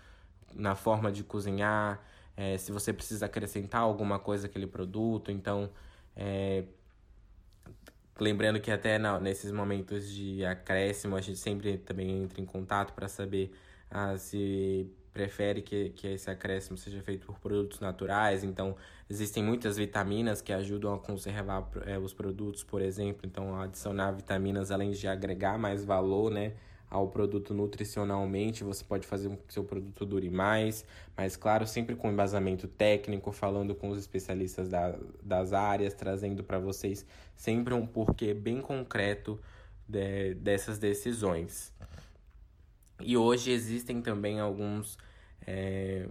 na 0.54 0.74
forma 0.74 1.12
de 1.12 1.22
cozinhar, 1.22 2.00
é, 2.36 2.56
se 2.58 2.72
você 2.72 2.92
precisa 2.92 3.26
acrescentar 3.26 3.82
alguma 3.82 4.18
coisa 4.18 4.46
àquele 4.46 4.66
produto, 4.66 5.30
então 5.30 5.70
é, 6.16 6.64
lembrando 8.22 8.60
que 8.60 8.70
até 8.70 8.98
na, 8.98 9.20
nesses 9.20 9.50
momentos 9.52 10.08
de 10.10 10.44
acréscimo 10.44 11.16
a 11.16 11.20
gente 11.20 11.38
sempre 11.38 11.78
também 11.78 12.22
entra 12.22 12.40
em 12.40 12.46
contato 12.46 12.92
para 12.94 13.08
saber 13.08 13.52
ah, 13.90 14.16
se 14.16 14.90
prefere 15.12 15.60
que, 15.60 15.90
que 15.90 16.06
esse 16.06 16.30
acréscimo 16.30 16.78
seja 16.78 17.02
feito 17.02 17.26
por 17.26 17.38
produtos 17.38 17.80
naturais, 17.80 18.42
então 18.42 18.74
existem 19.10 19.42
muitas 19.42 19.76
vitaminas 19.76 20.40
que 20.40 20.52
ajudam 20.52 20.94
a 20.94 20.98
conservar 20.98 21.68
é, 21.84 21.98
os 21.98 22.14
produtos, 22.14 22.64
por 22.64 22.80
exemplo, 22.80 23.22
então 23.26 23.60
adicionar 23.60 24.12
vitaminas 24.12 24.70
além 24.70 24.90
de 24.92 25.06
agregar 25.06 25.58
mais 25.58 25.84
valor, 25.84 26.30
né, 26.30 26.54
ao 26.92 27.08
produto 27.08 27.54
nutricionalmente, 27.54 28.62
você 28.62 28.84
pode 28.84 29.06
fazer 29.06 29.30
com 29.30 29.36
que 29.38 29.54
seu 29.54 29.64
produto 29.64 30.04
dure 30.04 30.28
mais, 30.28 30.84
mas 31.16 31.36
claro, 31.38 31.66
sempre 31.66 31.96
com 31.96 32.12
embasamento 32.12 32.68
técnico, 32.68 33.32
falando 33.32 33.74
com 33.74 33.88
os 33.88 33.98
especialistas 33.98 34.68
da, 34.68 34.94
das 35.22 35.54
áreas, 35.54 35.94
trazendo 35.94 36.44
para 36.44 36.58
vocês 36.58 37.06
sempre 37.34 37.72
um 37.72 37.86
porquê 37.86 38.34
bem 38.34 38.60
concreto 38.60 39.40
de, 39.88 40.34
dessas 40.34 40.78
decisões. 40.78 41.72
E 43.00 43.16
hoje 43.16 43.50
existem 43.52 44.02
também 44.02 44.38
alguns 44.38 44.98
é, 45.46 46.06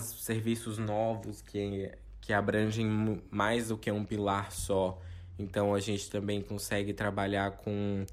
serviços 0.00 0.78
novos 0.78 1.42
que, 1.42 1.92
que 2.22 2.32
abrangem 2.32 3.20
mais 3.30 3.68
do 3.68 3.76
que 3.76 3.92
um 3.92 4.02
pilar 4.02 4.50
só. 4.50 4.98
Então 5.38 5.74
a 5.74 5.78
gente 5.78 6.10
também 6.10 6.40
consegue 6.40 6.94
trabalhar 6.94 7.50
com 7.50 8.06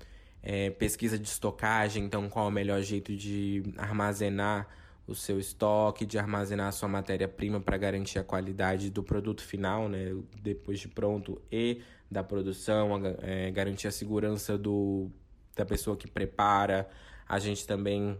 é, 0.44 0.70
pesquisa 0.70 1.18
de 1.18 1.28
estocagem, 1.28 2.04
então 2.04 2.30
qual 2.30 2.46
é 2.46 2.50
o 2.50 2.52
melhor 2.52 2.82
jeito 2.82 3.16
de 3.16 3.64
armazenar 3.78 4.68
o 5.08 5.16
seu 5.16 5.40
estoque, 5.40 6.06
de 6.06 6.18
armazenar 6.18 6.68
a 6.68 6.72
sua 6.72 6.88
matéria-prima 6.88 7.60
para 7.60 7.78
garantir 7.78 8.20
a 8.20 8.24
qualidade 8.24 8.90
do 8.90 9.02
produto 9.02 9.42
final, 9.42 9.90
né, 9.90 10.16
depois 10.42 10.80
de 10.80 10.88
pronto 10.88 11.42
e 11.52 11.82
da 12.12 12.24
produção, 12.24 13.02
é, 13.22 13.50
garantir 13.52 13.88
a 13.88 13.92
segurança 13.92 14.58
do, 14.58 15.10
da 15.56 15.66
pessoa 15.66 15.98
que 15.98 16.08
prepara, 16.08 16.90
a 17.28 17.40
gente 17.40 17.66
também 17.66 18.18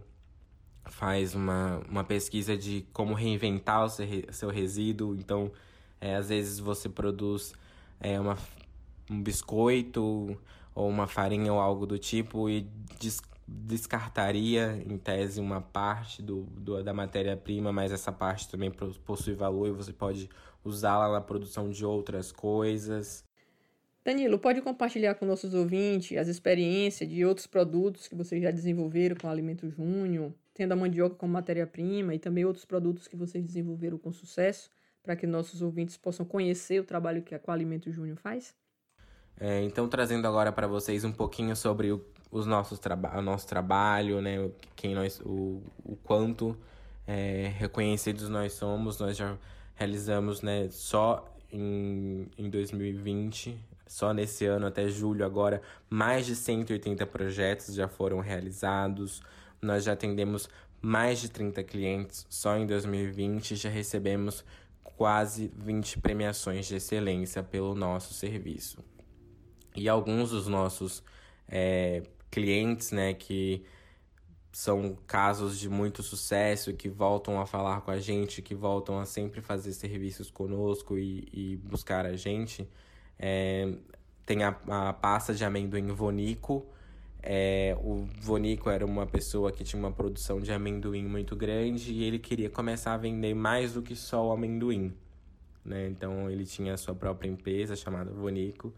faz 0.86 1.34
uma, 1.34 1.80
uma 1.88 2.04
pesquisa 2.04 2.56
de 2.56 2.86
como 2.92 3.14
reinventar 3.14 3.84
o 3.84 3.88
seu, 3.88 4.06
seu 4.30 4.50
resíduo. 4.50 5.14
Então, 5.14 5.50
é, 6.00 6.16
às 6.16 6.28
vezes 6.28 6.58
você 6.58 6.88
produz 6.88 7.54
é, 8.00 8.18
uma, 8.20 8.36
um 9.10 9.22
biscoito 9.22 10.36
ou 10.74 10.88
uma 10.88 11.06
farinha 11.06 11.52
ou 11.52 11.60
algo 11.60 11.86
do 11.86 11.98
tipo 11.98 12.48
e 12.48 12.62
des, 12.98 13.20
descartaria, 13.46 14.82
em 14.86 14.96
tese, 14.96 15.40
uma 15.40 15.60
parte 15.60 16.22
do, 16.22 16.42
do 16.42 16.82
da 16.82 16.92
matéria-prima, 16.92 17.72
mas 17.72 17.92
essa 17.92 18.10
parte 18.10 18.48
também 18.48 18.70
possui 19.04 19.34
valor 19.34 19.68
e 19.68 19.72
você 19.72 19.92
pode 19.92 20.28
usá-la 20.64 21.12
na 21.12 21.20
produção 21.20 21.68
de 21.70 21.84
outras 21.84 22.32
coisas. 22.32 23.24
Danilo, 24.04 24.38
pode 24.38 24.60
compartilhar 24.60 25.14
com 25.14 25.24
nossos 25.24 25.54
ouvintes 25.54 26.16
as 26.18 26.28
experiências 26.28 27.08
de 27.08 27.24
outros 27.24 27.46
produtos 27.46 28.06
que 28.06 28.14
vocês 28.14 28.42
já 28.42 28.50
desenvolveram 28.50 29.16
com 29.16 29.26
o 29.26 29.30
Alimento 29.30 29.68
Júnior, 29.70 30.32
tendo 30.52 30.72
a 30.72 30.76
mandioca 30.76 31.16
como 31.16 31.32
matéria-prima 31.32 32.14
e 32.14 32.18
também 32.18 32.44
outros 32.44 32.64
produtos 32.64 33.08
que 33.08 33.16
vocês 33.16 33.42
desenvolveram 33.44 33.96
com 33.96 34.12
sucesso, 34.12 34.70
para 35.02 35.16
que 35.16 35.26
nossos 35.26 35.62
ouvintes 35.62 35.96
possam 35.96 36.24
conhecer 36.24 36.80
o 36.80 36.84
trabalho 36.84 37.22
que 37.22 37.34
a 37.34 37.38
Coalimento 37.38 37.90
Júnior 37.90 38.16
faz? 38.18 38.54
É, 39.38 39.62
então, 39.62 39.88
trazendo 39.88 40.26
agora 40.26 40.52
para 40.52 40.66
vocês 40.66 41.04
um 41.04 41.12
pouquinho 41.12 41.56
sobre 41.56 41.92
o, 41.92 42.04
os 42.30 42.46
nossos 42.46 42.78
traba 42.78 43.18
o 43.18 43.22
nosso 43.22 43.46
trabalho, 43.46 44.20
né, 44.20 44.50
quem 44.76 44.94
nós, 44.94 45.20
o, 45.24 45.62
o 45.84 45.96
quanto 46.02 46.56
é, 47.06 47.52
reconhecidos 47.56 48.28
nós 48.28 48.52
somos, 48.52 48.98
nós 48.98 49.16
já 49.16 49.36
realizamos 49.74 50.40
né, 50.40 50.68
só 50.70 51.24
em, 51.52 52.28
em 52.38 52.48
2020, 52.48 53.58
só 53.86 54.12
nesse 54.12 54.46
ano 54.46 54.66
até 54.66 54.88
julho 54.88 55.24
agora, 55.24 55.60
mais 55.90 56.26
de 56.26 56.34
180 56.34 57.06
projetos 57.06 57.74
já 57.74 57.88
foram 57.88 58.20
realizados. 58.20 59.22
Nós 59.60 59.84
já 59.84 59.92
atendemos 59.92 60.48
mais 60.80 61.20
de 61.20 61.30
30 61.30 61.62
clientes 61.64 62.26
só 62.28 62.58
em 62.58 62.66
2020 62.66 63.56
já 63.56 63.70
recebemos 63.70 64.44
quase 64.82 65.50
20 65.56 65.98
premiações 66.00 66.66
de 66.66 66.76
excelência 66.76 67.42
pelo 67.42 67.74
nosso 67.74 68.12
serviço. 68.12 68.84
E 69.76 69.88
alguns 69.88 70.30
dos 70.30 70.46
nossos 70.46 71.02
é, 71.48 72.02
clientes, 72.30 72.92
né, 72.92 73.14
que 73.14 73.64
são 74.52 74.96
casos 75.06 75.58
de 75.58 75.68
muito 75.68 76.02
sucesso, 76.02 76.72
que 76.74 76.88
voltam 76.88 77.40
a 77.40 77.46
falar 77.46 77.80
com 77.80 77.90
a 77.90 77.98
gente, 77.98 78.40
que 78.40 78.54
voltam 78.54 79.00
a 79.00 79.04
sempre 79.04 79.40
fazer 79.40 79.72
serviços 79.72 80.30
conosco 80.30 80.96
e, 80.96 81.28
e 81.32 81.56
buscar 81.56 82.06
a 82.06 82.16
gente. 82.16 82.68
É, 83.18 83.74
tem 84.24 84.44
a, 84.44 84.56
a 84.68 84.92
pasta 84.92 85.34
de 85.34 85.44
amendoim 85.44 85.88
Vonico. 85.88 86.66
É, 87.20 87.76
o 87.82 88.06
Vonico 88.20 88.70
era 88.70 88.86
uma 88.86 89.06
pessoa 89.06 89.50
que 89.50 89.64
tinha 89.64 89.80
uma 89.80 89.90
produção 89.90 90.40
de 90.40 90.52
amendoim 90.52 91.04
muito 91.04 91.34
grande 91.34 91.92
e 91.92 92.04
ele 92.04 92.18
queria 92.20 92.48
começar 92.48 92.94
a 92.94 92.96
vender 92.96 93.34
mais 93.34 93.72
do 93.72 93.82
que 93.82 93.96
só 93.96 94.28
o 94.28 94.30
amendoim. 94.30 94.94
Né? 95.64 95.88
Então 95.88 96.30
ele 96.30 96.44
tinha 96.44 96.74
a 96.74 96.76
sua 96.76 96.94
própria 96.94 97.28
empresa 97.28 97.74
chamada 97.74 98.12
Vonico 98.12 98.72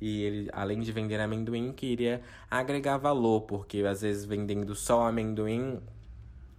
e 0.00 0.22
ele, 0.22 0.50
além 0.52 0.80
de 0.80 0.92
vender 0.92 1.20
amendoim, 1.20 1.72
queria 1.72 2.22
agregar 2.50 2.98
valor, 2.98 3.42
porque 3.42 3.78
às 3.78 4.02
vezes 4.02 4.24
vendendo 4.24 4.74
só 4.74 5.08
amendoim, 5.08 5.80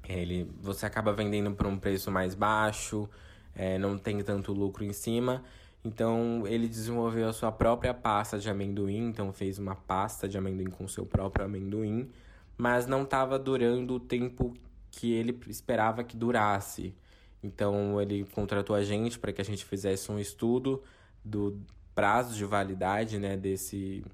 ele, 0.07 0.51
você 0.61 0.85
acaba 0.85 1.13
vendendo 1.13 1.51
por 1.51 1.65
um 1.67 1.77
preço 1.77 2.11
mais 2.11 2.35
baixo, 2.35 3.09
é, 3.55 3.77
não 3.77 3.97
tem 3.97 4.21
tanto 4.23 4.51
lucro 4.51 4.83
em 4.83 4.93
cima. 4.93 5.43
Então 5.83 6.45
ele 6.45 6.67
desenvolveu 6.67 7.29
a 7.29 7.33
sua 7.33 7.51
própria 7.51 7.93
pasta 7.93 8.37
de 8.37 8.49
amendoim, 8.49 9.07
então 9.07 9.31
fez 9.31 9.57
uma 9.57 9.75
pasta 9.75 10.27
de 10.27 10.37
amendoim 10.37 10.69
com 10.69 10.87
seu 10.87 11.05
próprio 11.05 11.45
amendoim, 11.45 12.09
mas 12.57 12.85
não 12.85 13.03
estava 13.03 13.39
durando 13.39 13.95
o 13.95 13.99
tempo 13.99 14.53
que 14.91 15.13
ele 15.13 15.39
esperava 15.47 16.03
que 16.03 16.17
durasse. 16.17 16.93
Então 17.41 18.01
ele 18.01 18.25
contratou 18.33 18.75
a 18.75 18.83
gente 18.83 19.17
para 19.17 19.31
que 19.31 19.39
a 19.39 19.45
gente 19.45 19.63
fizesse 19.63 20.11
um 20.11 20.19
estudo 20.19 20.83
do 21.23 21.57
prazo 21.99 22.33
de 22.33 22.45
validade 22.45 23.19
né, 23.19 23.35
desse, 23.35 24.05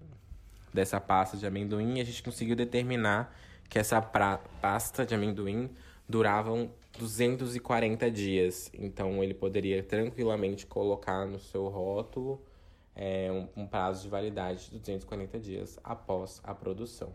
dessa 0.74 1.00
pasta 1.00 1.38
de 1.38 1.46
amendoim, 1.46 2.02
a 2.02 2.04
gente 2.04 2.24
conseguiu 2.24 2.56
determinar 2.56 3.32
que 3.70 3.78
essa 3.78 4.02
pra, 4.02 4.40
pasta 4.60 5.06
de 5.06 5.14
amendoim 5.14 5.70
durava 6.10 6.68
240 6.98 8.10
dias. 8.10 8.72
Então 8.74 9.24
ele 9.24 9.36
poderia 9.36 9.84
tranquilamente 9.84 10.66
colocar 10.66 11.28
no 11.28 11.38
seu 11.38 11.68
rótulo 11.68 12.42
é, 12.96 13.32
um, 13.32 13.62
um 13.62 13.68
prazo 13.68 14.02
de 14.02 14.10
validade 14.10 14.72
de 14.72 14.80
240 14.80 15.40
dias 15.40 15.80
após 15.84 16.42
a 16.44 16.56
produção. 16.56 17.14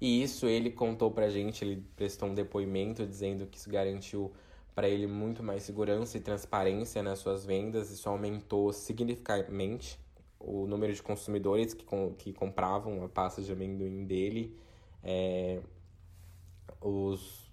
E 0.00 0.22
isso 0.22 0.46
ele 0.46 0.70
contou 0.70 1.10
pra 1.10 1.28
gente, 1.28 1.64
ele 1.64 1.82
prestou 1.96 2.28
um 2.28 2.34
depoimento 2.34 3.04
dizendo 3.04 3.44
que 3.44 3.58
isso 3.58 3.68
garantiu 3.68 4.32
para 4.76 4.90
ele 4.90 5.06
muito 5.06 5.42
mais 5.42 5.62
segurança 5.62 6.18
e 6.18 6.20
transparência 6.20 7.02
nas 7.02 7.18
suas 7.18 7.46
vendas. 7.46 7.90
Isso 7.90 8.06
aumentou 8.10 8.74
significativamente 8.74 9.98
o 10.38 10.66
número 10.66 10.92
de 10.92 11.02
consumidores 11.02 11.72
que, 11.72 11.82
com, 11.82 12.12
que 12.14 12.30
compravam 12.34 13.02
a 13.02 13.08
pasta 13.08 13.40
de 13.40 13.50
amendoim 13.50 14.04
dele. 14.04 14.54
É, 15.02 15.60
os, 16.78 17.50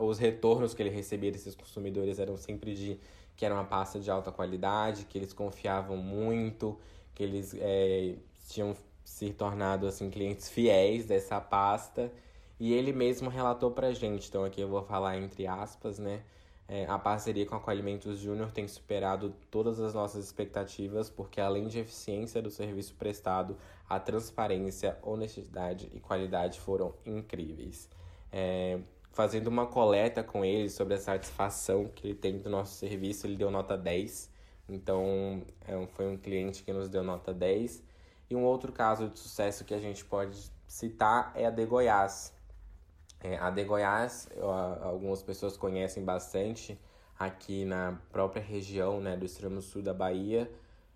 os 0.00 0.18
retornos 0.18 0.74
que 0.74 0.82
ele 0.82 0.90
recebia 0.90 1.30
desses 1.30 1.54
consumidores 1.54 2.18
eram 2.18 2.36
sempre 2.36 2.74
de 2.74 2.98
que 3.36 3.44
era 3.46 3.54
uma 3.54 3.64
pasta 3.64 4.00
de 4.00 4.10
alta 4.10 4.32
qualidade, 4.32 5.04
que 5.04 5.16
eles 5.16 5.32
confiavam 5.32 5.96
muito, 5.96 6.76
que 7.14 7.22
eles 7.22 7.54
é, 7.56 8.16
tinham 8.48 8.76
se 9.04 9.32
tornado 9.32 9.86
assim 9.86 10.10
clientes 10.10 10.48
fiéis 10.48 11.06
dessa 11.06 11.40
pasta. 11.40 12.12
E 12.58 12.72
ele 12.72 12.92
mesmo 12.92 13.30
relatou 13.30 13.70
pra 13.70 13.92
gente, 13.92 14.28
então 14.28 14.44
aqui 14.44 14.60
eu 14.60 14.68
vou 14.68 14.82
falar 14.82 15.16
entre 15.18 15.46
aspas, 15.46 16.00
né? 16.00 16.24
É, 16.66 16.86
a 16.86 16.98
parceria 16.98 17.44
com 17.44 17.54
a 17.54 17.60
Coalimentos 17.60 18.18
Júnior 18.18 18.50
tem 18.50 18.66
superado 18.66 19.34
todas 19.50 19.80
as 19.80 19.92
nossas 19.92 20.24
expectativas, 20.24 21.10
porque 21.10 21.40
além 21.40 21.68
de 21.68 21.78
eficiência 21.78 22.40
do 22.40 22.50
serviço 22.50 22.94
prestado, 22.94 23.56
a 23.88 24.00
transparência, 24.00 24.98
honestidade 25.02 25.90
e 25.92 26.00
qualidade 26.00 26.58
foram 26.58 26.94
incríveis. 27.04 27.88
É, 28.32 28.80
fazendo 29.12 29.46
uma 29.46 29.66
coleta 29.66 30.24
com 30.24 30.44
ele 30.44 30.68
sobre 30.68 30.94
a 30.94 30.98
satisfação 30.98 31.86
que 31.94 32.08
ele 32.08 32.14
tem 32.14 32.38
do 32.38 32.50
nosso 32.50 32.74
serviço, 32.74 33.26
ele 33.26 33.36
deu 33.36 33.50
nota 33.50 33.76
10. 33.76 34.32
Então, 34.68 35.42
é, 35.66 35.86
foi 35.88 36.08
um 36.08 36.16
cliente 36.16 36.62
que 36.62 36.72
nos 36.72 36.88
deu 36.88 37.02
nota 37.02 37.32
10. 37.32 37.82
E 38.28 38.34
um 38.34 38.42
outro 38.42 38.72
caso 38.72 39.08
de 39.08 39.18
sucesso 39.18 39.64
que 39.64 39.74
a 39.74 39.78
gente 39.78 40.04
pode 40.04 40.50
citar 40.66 41.30
é 41.36 41.46
a 41.46 41.50
de 41.50 41.64
Goiás. 41.64 42.33
É, 43.24 43.38
a 43.38 43.48
de 43.48 43.64
Goiás, 43.64 44.28
algumas 44.82 45.22
pessoas 45.22 45.56
conhecem 45.56 46.04
bastante 46.04 46.78
aqui 47.18 47.64
na 47.64 47.98
própria 48.12 48.42
região 48.42 49.00
né, 49.00 49.16
do 49.16 49.24
extremo 49.24 49.62
sul 49.62 49.80
da 49.80 49.94
Bahia. 49.94 50.50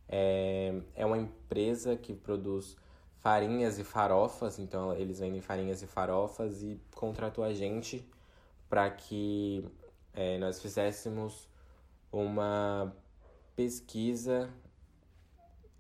É, 0.07 0.79
é 0.95 1.07
uma 1.07 1.17
empresa 1.17 1.97
que 1.97 2.13
produz 2.13 2.77
farinhas 3.23 3.79
e 3.79 3.85
farofas, 3.85 4.59
então 4.59 4.95
eles 4.95 5.21
vendem 5.21 5.41
farinhas 5.41 5.81
e 5.83 5.87
farofas 5.87 6.63
e 6.63 6.79
contratou 6.95 7.43
a 7.43 7.55
gente 7.55 8.07
para 8.69 8.91
que 8.91 9.67
é, 10.13 10.37
nós 10.37 10.61
fizéssemos 10.61 11.49
uma 12.13 12.95
pesquisa 13.57 14.51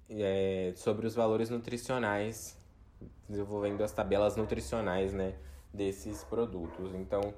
é, 0.08 0.72
sobre 0.76 1.06
os 1.06 1.14
valores 1.14 1.50
nutricionais, 1.50 2.56
desenvolvendo 3.28 3.84
as 3.84 3.92
tabelas 3.92 4.34
nutricionais 4.34 5.12
né, 5.12 5.34
desses 5.72 6.24
produtos. 6.24 6.94
Então, 6.94 7.34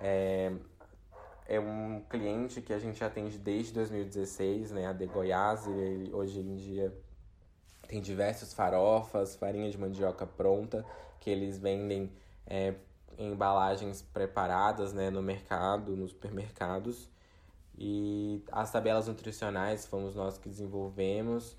é, 0.00 0.52
é 1.46 1.58
um 1.58 2.02
cliente 2.08 2.60
que 2.60 2.72
a 2.72 2.78
gente 2.78 3.02
atende 3.02 3.38
desde 3.38 3.72
2016, 3.72 4.70
né, 4.70 4.86
a 4.86 4.92
De 4.92 5.06
Goiás, 5.06 5.66
ele, 5.66 6.12
hoje 6.12 6.40
em 6.40 6.54
dia 6.54 6.94
tem 7.90 8.00
diversos 8.00 8.54
farofas, 8.54 9.34
farinha 9.34 9.68
de 9.68 9.76
mandioca 9.76 10.24
pronta, 10.24 10.86
que 11.18 11.28
eles 11.28 11.58
vendem 11.58 12.12
é, 12.46 12.74
em 13.18 13.32
embalagens 13.32 14.00
preparadas 14.00 14.92
né, 14.92 15.10
no 15.10 15.20
mercado, 15.20 15.96
nos 15.96 16.12
supermercados. 16.12 17.10
E 17.76 18.44
as 18.52 18.70
tabelas 18.70 19.08
nutricionais 19.08 19.86
fomos 19.86 20.14
nós 20.14 20.38
que 20.38 20.48
desenvolvemos. 20.48 21.56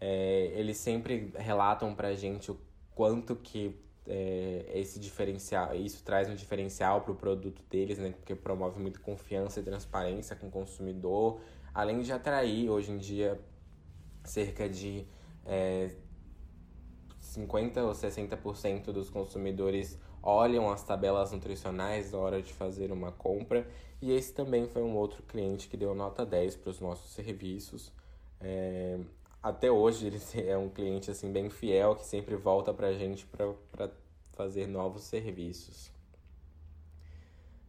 É, 0.00 0.50
eles 0.54 0.78
sempre 0.78 1.32
relatam 1.36 1.94
para 1.94 2.08
a 2.08 2.14
gente 2.14 2.50
o 2.50 2.58
quanto 2.92 3.36
que 3.36 3.78
é, 4.08 4.70
esse 4.74 4.98
diferencial, 4.98 5.74
isso 5.74 6.02
traz 6.02 6.28
um 6.28 6.34
diferencial 6.34 7.02
para 7.02 7.12
o 7.12 7.14
produto 7.14 7.62
deles, 7.68 7.98
né? 7.98 8.10
Porque 8.10 8.34
promove 8.34 8.80
muito 8.80 9.00
confiança 9.00 9.60
e 9.60 9.62
transparência 9.62 10.34
com 10.34 10.48
o 10.48 10.50
consumidor, 10.50 11.40
além 11.74 12.00
de 12.00 12.10
atrair 12.10 12.70
hoje 12.70 12.90
em 12.90 12.96
dia 12.96 13.38
cerca 14.24 14.68
de 14.68 15.06
é, 15.44 15.90
50 17.18 17.84
ou 17.84 17.92
60% 17.92 18.84
dos 18.86 19.10
consumidores 19.10 19.98
olham 20.22 20.70
as 20.70 20.82
tabelas 20.82 21.32
nutricionais 21.32 22.12
na 22.12 22.18
hora 22.18 22.42
de 22.42 22.52
fazer 22.52 22.90
uma 22.90 23.12
compra. 23.12 23.68
E 24.00 24.12
esse 24.12 24.32
também 24.32 24.66
foi 24.66 24.82
um 24.82 24.96
outro 24.96 25.22
cliente 25.22 25.68
que 25.68 25.76
deu 25.76 25.94
nota 25.94 26.24
10 26.24 26.56
para 26.56 26.70
os 26.70 26.80
nossos 26.80 27.10
serviços. 27.12 27.92
É, 28.40 28.98
até 29.42 29.70
hoje 29.70 30.06
ele 30.34 30.48
é 30.48 30.56
um 30.56 30.68
cliente 30.68 31.10
assim 31.10 31.32
bem 31.32 31.50
fiel 31.50 31.96
que 31.96 32.06
sempre 32.06 32.36
volta 32.36 32.72
para 32.72 32.88
a 32.88 32.92
gente 32.92 33.26
para 33.26 33.90
fazer 34.38 34.68
novos 34.68 35.02
serviços. 35.02 35.90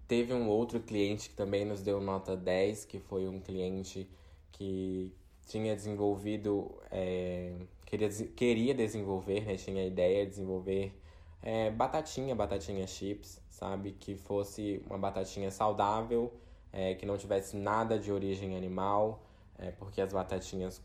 Teve 0.07 0.33
um 0.33 0.47
outro 0.47 0.79
cliente 0.79 1.29
que 1.29 1.35
também 1.35 1.65
nos 1.65 1.81
deu 1.81 1.99
nota 1.99 2.37
10, 2.37 2.85
que 2.85 2.99
foi 2.99 3.27
um 3.27 3.39
cliente 3.39 4.07
que 4.51 5.11
tinha 5.47 5.75
desenvolvido, 5.75 6.71
é, 6.91 7.55
queria, 7.87 8.09
queria 8.09 8.75
desenvolver, 8.75 9.41
né, 9.45 9.55
tinha 9.55 9.81
a 9.81 9.85
ideia 9.85 10.25
de 10.25 10.29
desenvolver 10.29 10.93
é, 11.41 11.71
batatinha, 11.71 12.35
batatinha 12.35 12.85
chips, 12.85 13.41
sabe? 13.49 13.93
Que 13.93 14.15
fosse 14.15 14.83
uma 14.85 14.97
batatinha 14.97 15.49
saudável, 15.49 16.31
é, 16.71 16.93
que 16.93 17.05
não 17.05 17.17
tivesse 17.17 17.57
nada 17.57 17.97
de 17.97 18.11
origem 18.11 18.55
animal, 18.55 19.23
é, 19.57 19.71
porque 19.71 20.01
as 20.01 20.13
batatinhas 20.13 20.79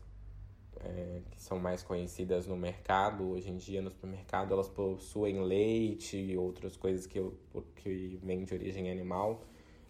é, 0.85 1.21
que 1.31 1.41
são 1.41 1.59
mais 1.59 1.83
conhecidas 1.83 2.45
no 2.47 2.55
mercado, 2.55 3.31
hoje 3.31 3.49
em 3.49 3.57
dia 3.57 3.81
no 3.81 3.89
supermercado, 3.89 4.53
elas 4.53 4.69
possuem 4.69 5.41
leite 5.41 6.17
e 6.17 6.37
outras 6.37 6.77
coisas 6.77 7.07
que, 7.07 7.19
que 7.75 8.19
vêm 8.23 8.43
de 8.43 8.53
origem 8.53 8.91
animal. 8.91 9.43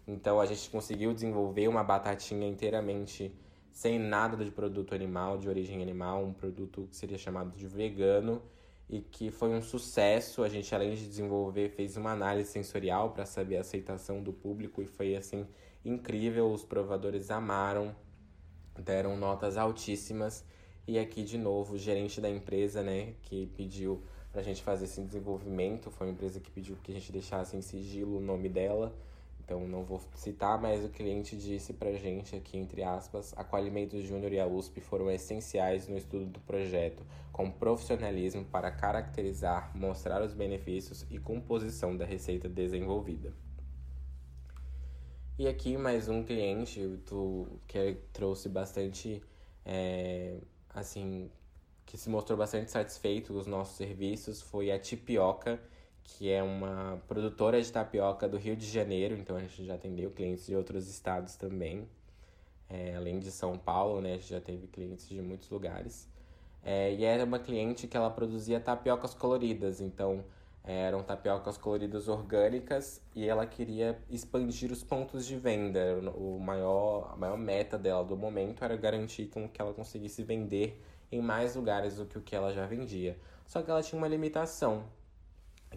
Então 0.06 0.40
a 0.40 0.46
gente 0.46 0.70
conseguiu 0.70 1.12
desenvolver 1.12 1.68
uma 1.68 1.84
batatinha 1.84 2.48
inteiramente 2.48 3.32
sem 3.72 3.98
nada 3.98 4.42
de 4.42 4.50
produto 4.50 4.94
animal, 4.94 5.36
de 5.36 5.48
origem 5.48 5.82
animal, 5.82 6.24
um 6.24 6.32
produto 6.32 6.88
que 6.88 6.96
seria 6.96 7.18
chamado 7.18 7.54
de 7.54 7.66
vegano 7.66 8.40
e 8.88 9.00
que 9.00 9.30
foi 9.30 9.50
um 9.50 9.60
sucesso. 9.60 10.42
A 10.42 10.48
gente, 10.48 10.74
além 10.74 10.94
de 10.94 11.06
desenvolver, 11.06 11.68
fez 11.68 11.96
uma 11.96 12.12
análise 12.12 12.50
sensorial 12.50 13.10
para 13.10 13.26
saber 13.26 13.58
a 13.58 13.60
aceitação 13.60 14.22
do 14.22 14.32
público 14.32 14.80
e 14.80 14.86
foi 14.86 15.14
assim 15.14 15.46
incrível. 15.84 16.50
Os 16.50 16.64
provadores 16.64 17.30
amaram, 17.30 17.94
deram 18.78 19.16
notas 19.16 19.56
altíssimas. 19.56 20.44
E 20.86 20.98
aqui, 20.98 21.24
de 21.24 21.36
novo, 21.36 21.74
o 21.74 21.78
gerente 21.78 22.20
da 22.20 22.30
empresa, 22.30 22.82
né, 22.82 23.14
que 23.22 23.46
pediu 23.56 24.02
para 24.30 24.40
a 24.40 24.44
gente 24.44 24.62
fazer 24.62 24.84
esse 24.84 25.00
desenvolvimento, 25.00 25.90
foi 25.90 26.06
uma 26.06 26.12
empresa 26.12 26.38
que 26.38 26.50
pediu 26.50 26.76
que 26.82 26.92
a 26.92 26.94
gente 26.94 27.10
deixasse 27.10 27.56
em 27.56 27.62
sigilo 27.62 28.18
o 28.18 28.20
nome 28.20 28.48
dela. 28.48 28.94
Então 29.46 29.66
não 29.66 29.84
vou 29.84 30.00
citar, 30.16 30.60
mas 30.60 30.84
o 30.84 30.88
cliente 30.88 31.36
disse 31.36 31.72
pra 31.72 31.92
gente 31.92 32.34
aqui, 32.34 32.58
entre 32.58 32.82
aspas, 32.82 33.32
a 33.36 33.44
Qualimentos 33.44 34.02
Júnior 34.04 34.32
e 34.32 34.40
a 34.40 34.46
USP 34.46 34.80
foram 34.80 35.08
essenciais 35.08 35.86
no 35.86 35.96
estudo 35.96 36.26
do 36.26 36.40
projeto, 36.40 37.04
com 37.32 37.48
profissionalismo 37.48 38.44
para 38.44 38.72
caracterizar, 38.72 39.70
mostrar 39.76 40.20
os 40.20 40.34
benefícios 40.34 41.06
e 41.10 41.18
composição 41.18 41.96
da 41.96 42.04
receita 42.04 42.48
desenvolvida. 42.48 43.32
E 45.38 45.46
aqui 45.46 45.76
mais 45.76 46.08
um 46.08 46.24
cliente 46.24 46.84
do, 47.08 47.46
que 47.68 47.98
trouxe 48.12 48.48
bastante, 48.48 49.22
é, 49.64 50.38
assim, 50.76 51.30
que 51.86 51.96
se 51.96 52.08
mostrou 52.10 52.38
bastante 52.38 52.70
satisfeito 52.70 53.32
com 53.32 53.38
os 53.38 53.46
nossos 53.46 53.76
serviços 53.76 54.42
foi 54.42 54.70
a 54.70 54.78
Tipioca, 54.78 55.58
que 56.04 56.30
é 56.30 56.42
uma 56.42 57.02
produtora 57.08 57.60
de 57.60 57.72
tapioca 57.72 58.28
do 58.28 58.36
Rio 58.36 58.54
de 58.54 58.66
Janeiro, 58.66 59.16
então 59.16 59.36
a 59.36 59.40
gente 59.40 59.64
já 59.64 59.74
atendeu 59.74 60.10
clientes 60.10 60.46
de 60.46 60.54
outros 60.54 60.88
estados 60.88 61.34
também. 61.34 61.88
É, 62.68 62.94
além 62.96 63.18
de 63.18 63.30
São 63.30 63.56
Paulo, 63.56 64.00
né, 64.00 64.14
a 64.14 64.16
gente 64.16 64.28
já 64.28 64.40
teve 64.40 64.66
clientes 64.66 65.08
de 65.08 65.20
muitos 65.22 65.48
lugares. 65.50 66.08
É, 66.62 66.92
e 66.92 67.04
era 67.04 67.24
uma 67.24 67.38
cliente 67.38 67.86
que 67.86 67.96
ela 67.96 68.10
produzia 68.10 68.60
tapiocas 68.60 69.14
coloridas, 69.14 69.80
então 69.80 70.24
eram 70.66 71.02
tapiocas 71.02 71.56
coloridas 71.56 72.08
orgânicas 72.08 73.00
e 73.14 73.26
ela 73.26 73.46
queria 73.46 73.96
expandir 74.10 74.72
os 74.72 74.82
pontos 74.82 75.24
de 75.24 75.36
venda. 75.36 76.00
O 76.16 76.40
maior, 76.40 77.12
a 77.12 77.16
maior 77.16 77.38
meta 77.38 77.78
dela 77.78 78.04
do 78.04 78.16
momento 78.16 78.64
era 78.64 78.76
garantir 78.76 79.26
que 79.26 79.60
ela 79.60 79.72
conseguisse 79.72 80.24
vender 80.24 80.82
em 81.10 81.22
mais 81.22 81.54
lugares 81.54 81.96
do 81.96 82.04
que 82.04 82.18
o 82.18 82.20
que 82.20 82.34
ela 82.34 82.52
já 82.52 82.66
vendia. 82.66 83.16
Só 83.46 83.62
que 83.62 83.70
ela 83.70 83.80
tinha 83.80 83.96
uma 83.96 84.08
limitação, 84.08 84.84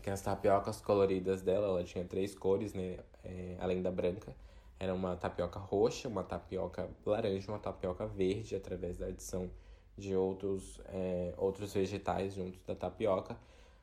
que 0.01 0.09
as 0.09 0.21
tapiocas 0.21 0.81
coloridas 0.81 1.43
dela, 1.43 1.67
ela 1.67 1.83
tinha 1.83 2.03
três 2.03 2.33
cores, 2.33 2.73
né? 2.73 2.97
É, 3.23 3.57
além 3.59 3.81
da 3.81 3.91
branca. 3.91 4.35
Era 4.79 4.93
uma 4.93 5.15
tapioca 5.15 5.59
roxa, 5.59 6.07
uma 6.07 6.23
tapioca 6.23 6.89
laranja, 7.05 7.51
uma 7.51 7.59
tapioca 7.59 8.07
verde, 8.07 8.55
através 8.55 8.97
da 8.97 9.07
adição 9.07 9.51
de 9.97 10.15
outros, 10.15 10.79
é, 10.85 11.33
outros 11.37 11.73
vegetais 11.73 12.33
juntos 12.33 12.63
da 12.63 12.73
tapioca. 12.73 13.37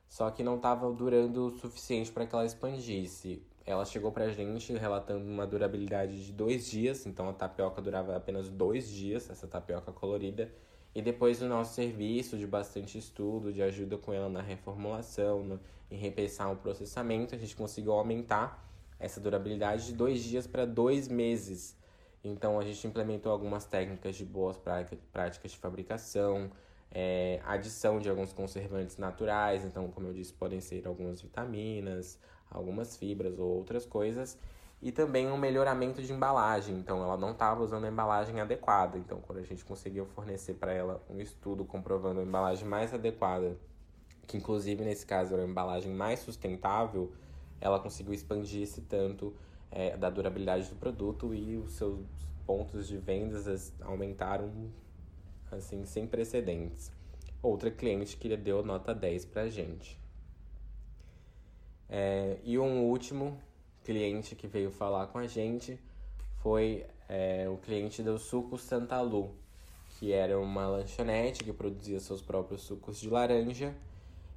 Só 0.07 0.31
que 0.31 0.43
não 0.43 0.55
estava 0.55 0.91
durando 0.91 1.47
o 1.47 1.49
suficiente 1.57 2.11
para 2.11 2.25
que 2.25 2.33
ela 2.33 2.45
expandisse. 2.45 3.43
Ela 3.65 3.83
chegou 3.83 4.11
para 4.11 4.25
a 4.25 4.31
gente 4.31 4.71
relatando 4.73 5.25
uma 5.25 5.45
durabilidade 5.45 6.25
de 6.25 6.31
dois 6.31 6.69
dias, 6.69 7.05
então 7.05 7.27
a 7.27 7.33
tapioca 7.33 7.81
durava 7.81 8.15
apenas 8.15 8.49
dois 8.49 8.89
dias, 8.89 9.29
essa 9.29 9.45
tapioca 9.45 9.91
colorida. 9.91 10.49
E 10.95 11.01
depois 11.01 11.39
do 11.39 11.47
nosso 11.47 11.75
serviço 11.75 12.37
de 12.37 12.47
bastante 12.47 12.97
estudo, 12.97 13.51
de 13.51 13.61
ajuda 13.61 13.97
com 13.97 14.13
ela 14.13 14.29
na 14.29 14.41
reformulação, 14.41 15.43
no, 15.43 15.59
em 15.91 15.97
repensar 15.97 16.51
o 16.51 16.55
processamento, 16.55 17.35
a 17.35 17.37
gente 17.37 17.55
conseguiu 17.55 17.91
aumentar 17.91 18.65
essa 18.99 19.19
durabilidade 19.19 19.85
de 19.85 19.93
dois 19.93 20.23
dias 20.23 20.47
para 20.47 20.65
dois 20.65 21.07
meses. 21.07 21.77
Então 22.23 22.59
a 22.59 22.63
gente 22.63 22.87
implementou 22.87 23.31
algumas 23.31 23.65
técnicas 23.65 24.15
de 24.15 24.25
boas 24.25 24.57
práticas 24.57 25.51
de 25.51 25.57
fabricação, 25.57 26.49
é, 26.91 27.41
adição 27.45 27.99
de 27.99 28.09
alguns 28.09 28.33
conservantes 28.33 28.97
naturais, 28.97 29.63
então, 29.65 29.87
como 29.89 30.07
eu 30.07 30.13
disse, 30.13 30.33
podem 30.33 30.61
ser 30.61 30.87
algumas 30.87 31.21
vitaminas, 31.21 32.19
algumas 32.49 32.95
fibras 32.97 33.37
ou 33.39 33.47
outras 33.47 33.85
coisas 33.85 34.37
e 34.81 34.91
também 34.91 35.27
um 35.27 35.37
melhoramento 35.37 36.01
de 36.01 36.13
embalagem. 36.13 36.75
Então, 36.75 37.01
ela 37.01 37.17
não 37.17 37.31
estava 37.31 37.63
usando 37.63 37.85
a 37.85 37.87
embalagem 37.87 38.39
adequada. 38.39 38.97
Então, 38.97 39.19
quando 39.21 39.39
a 39.39 39.43
gente 39.43 39.65
conseguiu 39.65 40.05
fornecer 40.05 40.53
para 40.53 40.71
ela 40.71 41.03
um 41.09 41.19
estudo 41.19 41.65
comprovando 41.65 42.19
a 42.19 42.23
embalagem 42.23 42.67
mais 42.67 42.93
adequada, 42.93 43.57
que 44.27 44.37
inclusive 44.37 44.83
nesse 44.83 45.05
caso 45.05 45.33
era 45.33 45.43
a 45.43 45.47
embalagem 45.47 45.91
mais 45.91 46.19
sustentável, 46.19 47.11
ela 47.59 47.79
conseguiu 47.79 48.13
expandir 48.13 48.61
esse 48.63 48.81
tanto 48.81 49.33
é, 49.71 49.97
da 49.97 50.09
durabilidade 50.09 50.69
do 50.69 50.75
produto 50.75 51.33
e 51.33 51.57
os 51.57 51.73
seus 51.73 51.99
pontos 52.45 52.87
de 52.87 52.97
vendas 52.97 53.73
aumentaram 53.81 54.51
assim 55.51 55.85
sem 55.85 56.05
precedentes. 56.07 56.91
Outra 57.41 57.69
cliente 57.71 58.17
que 58.17 58.35
deu 58.35 58.63
nota 58.63 58.93
10 58.93 59.25
para 59.25 59.43
a 59.43 59.49
gente. 59.49 59.99
É, 61.89 62.37
e 62.43 62.59
um 62.59 62.83
último 62.83 63.39
cliente 63.83 64.35
que 64.35 64.47
veio 64.47 64.69
falar 64.69 65.07
com 65.07 65.17
a 65.17 65.27
gente 65.27 65.79
foi 66.41 66.85
é, 67.07 67.47
o 67.49 67.57
cliente 67.57 68.03
do 68.03 68.17
Suco 68.19 68.57
Santa 68.57 68.99
Lu, 69.01 69.31
que 69.97 70.11
era 70.11 70.37
uma 70.37 70.67
lanchonete 70.67 71.43
que 71.43 71.53
produzia 71.53 71.99
seus 71.99 72.21
próprios 72.21 72.61
sucos 72.61 72.99
de 72.99 73.09
laranja 73.09 73.73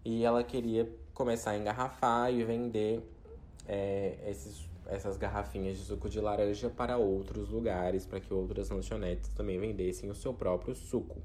e 0.05 0.25
ela 0.25 0.45
queria 0.45 0.89
começar 1.13 1.51
a 1.51 1.59
engarrafar 1.59 2.33
e 2.33 2.45
vender 2.45 3.03
é, 3.67 4.17
esses, 4.27 4.70
essas 4.91 5.17
garrafinhas 5.17 5.79
de 5.79 5.85
suco 5.85 6.09
de 6.09 6.21
laranja 6.21 6.69
para 6.69 6.97
outros 6.97 7.49
lugares, 7.49 8.05
para 8.05 8.21
que 8.21 8.35
outras 8.35 8.69
lanchonetes 8.71 9.31
também 9.31 9.59
vendessem 9.59 10.11
o 10.11 10.15
seu 10.15 10.35
próprio 10.35 10.75
suco. 10.75 11.23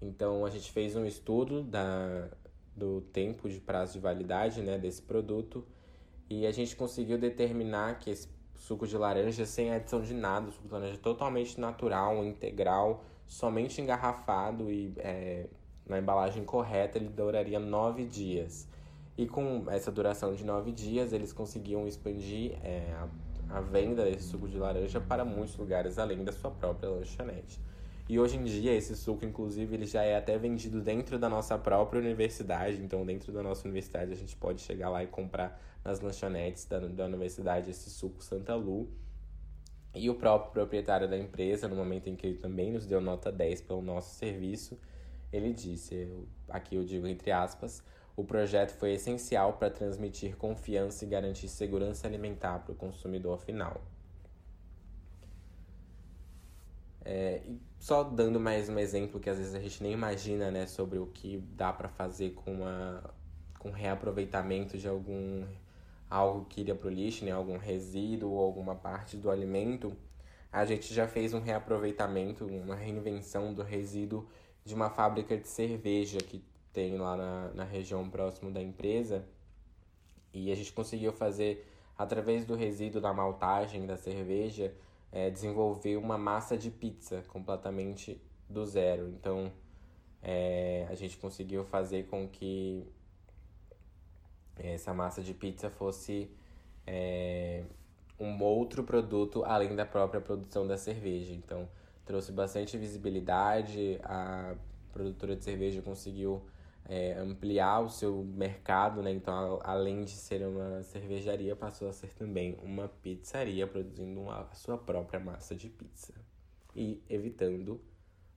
Então 0.00 0.44
a 0.44 0.50
gente 0.50 0.72
fez 0.72 0.96
um 0.96 1.04
estudo 1.04 1.62
da, 1.62 2.28
do 2.74 3.02
tempo 3.12 3.48
de 3.48 3.60
prazo 3.60 3.94
de 3.94 3.98
validade 4.00 4.62
né, 4.62 4.78
desse 4.78 5.02
produto 5.02 5.64
e 6.28 6.46
a 6.46 6.50
gente 6.50 6.74
conseguiu 6.74 7.18
determinar 7.18 7.98
que 7.98 8.10
esse 8.10 8.28
suco 8.54 8.86
de 8.86 8.96
laranja 8.96 9.44
sem 9.44 9.70
adição 9.70 10.00
de 10.00 10.14
nada, 10.14 10.50
suco 10.50 10.66
de 10.66 10.72
laranja 10.72 10.98
totalmente 10.98 11.60
natural, 11.60 12.24
integral, 12.24 13.04
somente 13.26 13.80
engarrafado 13.80 14.70
e 14.70 14.94
é, 14.96 15.46
na 15.86 15.98
embalagem 15.98 16.44
correta, 16.44 16.98
ele 16.98 17.08
duraria 17.08 17.58
nove 17.58 18.04
dias. 18.04 18.66
E 19.16 19.26
com 19.26 19.64
essa 19.70 19.92
duração 19.92 20.34
de 20.34 20.44
nove 20.44 20.72
dias, 20.72 21.12
eles 21.12 21.32
conseguiam 21.32 21.86
expandir 21.86 22.58
é, 22.64 22.92
a, 23.48 23.58
a 23.58 23.60
venda 23.60 24.04
desse 24.04 24.24
suco 24.24 24.48
de 24.48 24.58
laranja 24.58 25.00
para 25.00 25.24
muitos 25.24 25.56
lugares 25.56 25.98
além 25.98 26.24
da 26.24 26.32
sua 26.32 26.50
própria 26.50 26.90
lanchonete. 26.90 27.60
E 28.06 28.18
hoje 28.18 28.36
em 28.36 28.44
dia 28.44 28.74
esse 28.74 28.94
suco, 28.94 29.24
inclusive, 29.24 29.74
ele 29.74 29.86
já 29.86 30.02
é 30.02 30.16
até 30.16 30.36
vendido 30.36 30.80
dentro 30.82 31.18
da 31.18 31.28
nossa 31.28 31.56
própria 31.56 32.00
universidade. 32.00 32.82
Então, 32.82 33.04
dentro 33.06 33.32
da 33.32 33.42
nossa 33.42 33.64
universidade, 33.64 34.12
a 34.12 34.16
gente 34.16 34.36
pode 34.36 34.60
chegar 34.60 34.90
lá 34.90 35.02
e 35.02 35.06
comprar 35.06 35.58
nas 35.82 36.00
lanchonetes 36.00 36.66
da, 36.66 36.80
da 36.80 37.06
universidade 37.06 37.70
esse 37.70 37.88
suco 37.88 38.22
Santa 38.22 38.54
Lu. 38.54 38.90
E 39.94 40.10
o 40.10 40.14
próprio 40.16 40.52
proprietário 40.52 41.08
da 41.08 41.16
empresa, 41.16 41.68
no 41.68 41.76
momento 41.76 42.08
em 42.08 42.16
que 42.16 42.26
ele 42.26 42.38
também 42.38 42.72
nos 42.72 42.84
deu 42.84 43.00
nota 43.00 43.30
10 43.32 43.62
pelo 43.62 43.80
nosso 43.80 44.16
serviço, 44.16 44.78
ele 45.32 45.52
disse, 45.52 45.94
eu, 45.94 46.28
aqui 46.48 46.74
eu 46.74 46.84
digo 46.84 47.06
entre 47.06 47.30
aspas, 47.30 47.82
o 48.16 48.24
projeto 48.24 48.72
foi 48.72 48.92
essencial 48.92 49.54
para 49.54 49.70
transmitir 49.70 50.36
confiança 50.36 51.04
e 51.04 51.08
garantir 51.08 51.48
segurança 51.48 52.06
alimentar 52.06 52.60
para 52.60 52.72
o 52.72 52.74
consumidor 52.74 53.38
final. 53.38 53.80
É, 57.04 57.42
e 57.44 57.60
só 57.78 58.02
dando 58.02 58.40
mais 58.40 58.68
um 58.68 58.78
exemplo 58.78 59.20
que 59.20 59.28
às 59.28 59.36
vezes 59.36 59.54
a 59.54 59.60
gente 59.60 59.82
nem 59.82 59.92
imagina, 59.92 60.50
né, 60.50 60.66
sobre 60.66 60.98
o 60.98 61.06
que 61.06 61.36
dá 61.54 61.72
para 61.72 61.88
fazer 61.88 62.30
com 62.30 62.64
a 62.66 63.02
com 63.58 63.70
reaproveitamento 63.70 64.76
de 64.76 64.86
algum 64.86 65.42
algo 66.08 66.44
que 66.44 66.60
iria 66.60 66.74
para 66.74 66.86
o 66.88 66.90
lixo, 66.90 67.24
né, 67.24 67.32
algum 67.32 67.56
resíduo 67.56 68.32
ou 68.32 68.40
alguma 68.44 68.74
parte 68.74 69.16
do 69.16 69.30
alimento, 69.30 69.96
a 70.52 70.64
gente 70.64 70.94
já 70.94 71.08
fez 71.08 71.34
um 71.34 71.40
reaproveitamento, 71.40 72.46
uma 72.46 72.76
reinvenção 72.76 73.52
do 73.52 73.62
resíduo 73.62 74.28
de 74.64 74.74
uma 74.74 74.88
fábrica 74.90 75.36
de 75.36 75.48
cerveja 75.48 76.18
que 76.18 76.42
tem 76.74 76.98
lá 76.98 77.16
na, 77.16 77.50
na 77.54 77.64
região 77.64 78.10
próximo 78.10 78.50
da 78.50 78.60
empresa. 78.60 79.24
E 80.32 80.50
a 80.50 80.54
gente 80.54 80.72
conseguiu 80.72 81.12
fazer, 81.12 81.66
através 81.96 82.44
do 82.44 82.56
resíduo 82.56 83.00
da 83.00 83.14
maltagem 83.14 83.86
da 83.86 83.96
cerveja, 83.96 84.74
é, 85.12 85.30
desenvolver 85.30 85.96
uma 85.96 86.18
massa 86.18 86.58
de 86.58 86.70
pizza 86.70 87.22
completamente 87.28 88.20
do 88.50 88.66
zero. 88.66 89.08
Então, 89.08 89.52
é, 90.20 90.86
a 90.90 90.94
gente 90.96 91.16
conseguiu 91.16 91.64
fazer 91.64 92.08
com 92.08 92.28
que 92.28 92.84
essa 94.56 94.92
massa 94.92 95.22
de 95.22 95.32
pizza 95.32 95.70
fosse 95.70 96.30
é, 96.86 97.62
um 98.18 98.42
outro 98.42 98.82
produto 98.82 99.44
além 99.44 99.76
da 99.76 99.86
própria 99.86 100.20
produção 100.20 100.66
da 100.66 100.76
cerveja. 100.76 101.32
Então, 101.32 101.68
trouxe 102.04 102.32
bastante 102.32 102.76
visibilidade, 102.76 104.00
a 104.02 104.56
produtora 104.92 105.36
de 105.36 105.44
cerveja 105.44 105.80
conseguiu 105.80 106.42
é, 106.86 107.14
ampliar 107.18 107.80
o 107.80 107.88
seu 107.88 108.24
mercado, 108.24 109.02
né? 109.02 109.10
Então, 109.10 109.58
além 109.62 110.04
de 110.04 110.12
ser 110.12 110.46
uma 110.46 110.82
cervejaria, 110.82 111.56
passou 111.56 111.88
a 111.88 111.92
ser 111.92 112.12
também 112.14 112.58
uma 112.62 112.88
pizzaria, 112.88 113.66
produzindo 113.66 114.28
a 114.30 114.48
sua 114.52 114.76
própria 114.76 115.18
massa 115.18 115.54
de 115.54 115.68
pizza. 115.68 116.14
E 116.74 117.02
evitando 117.08 117.80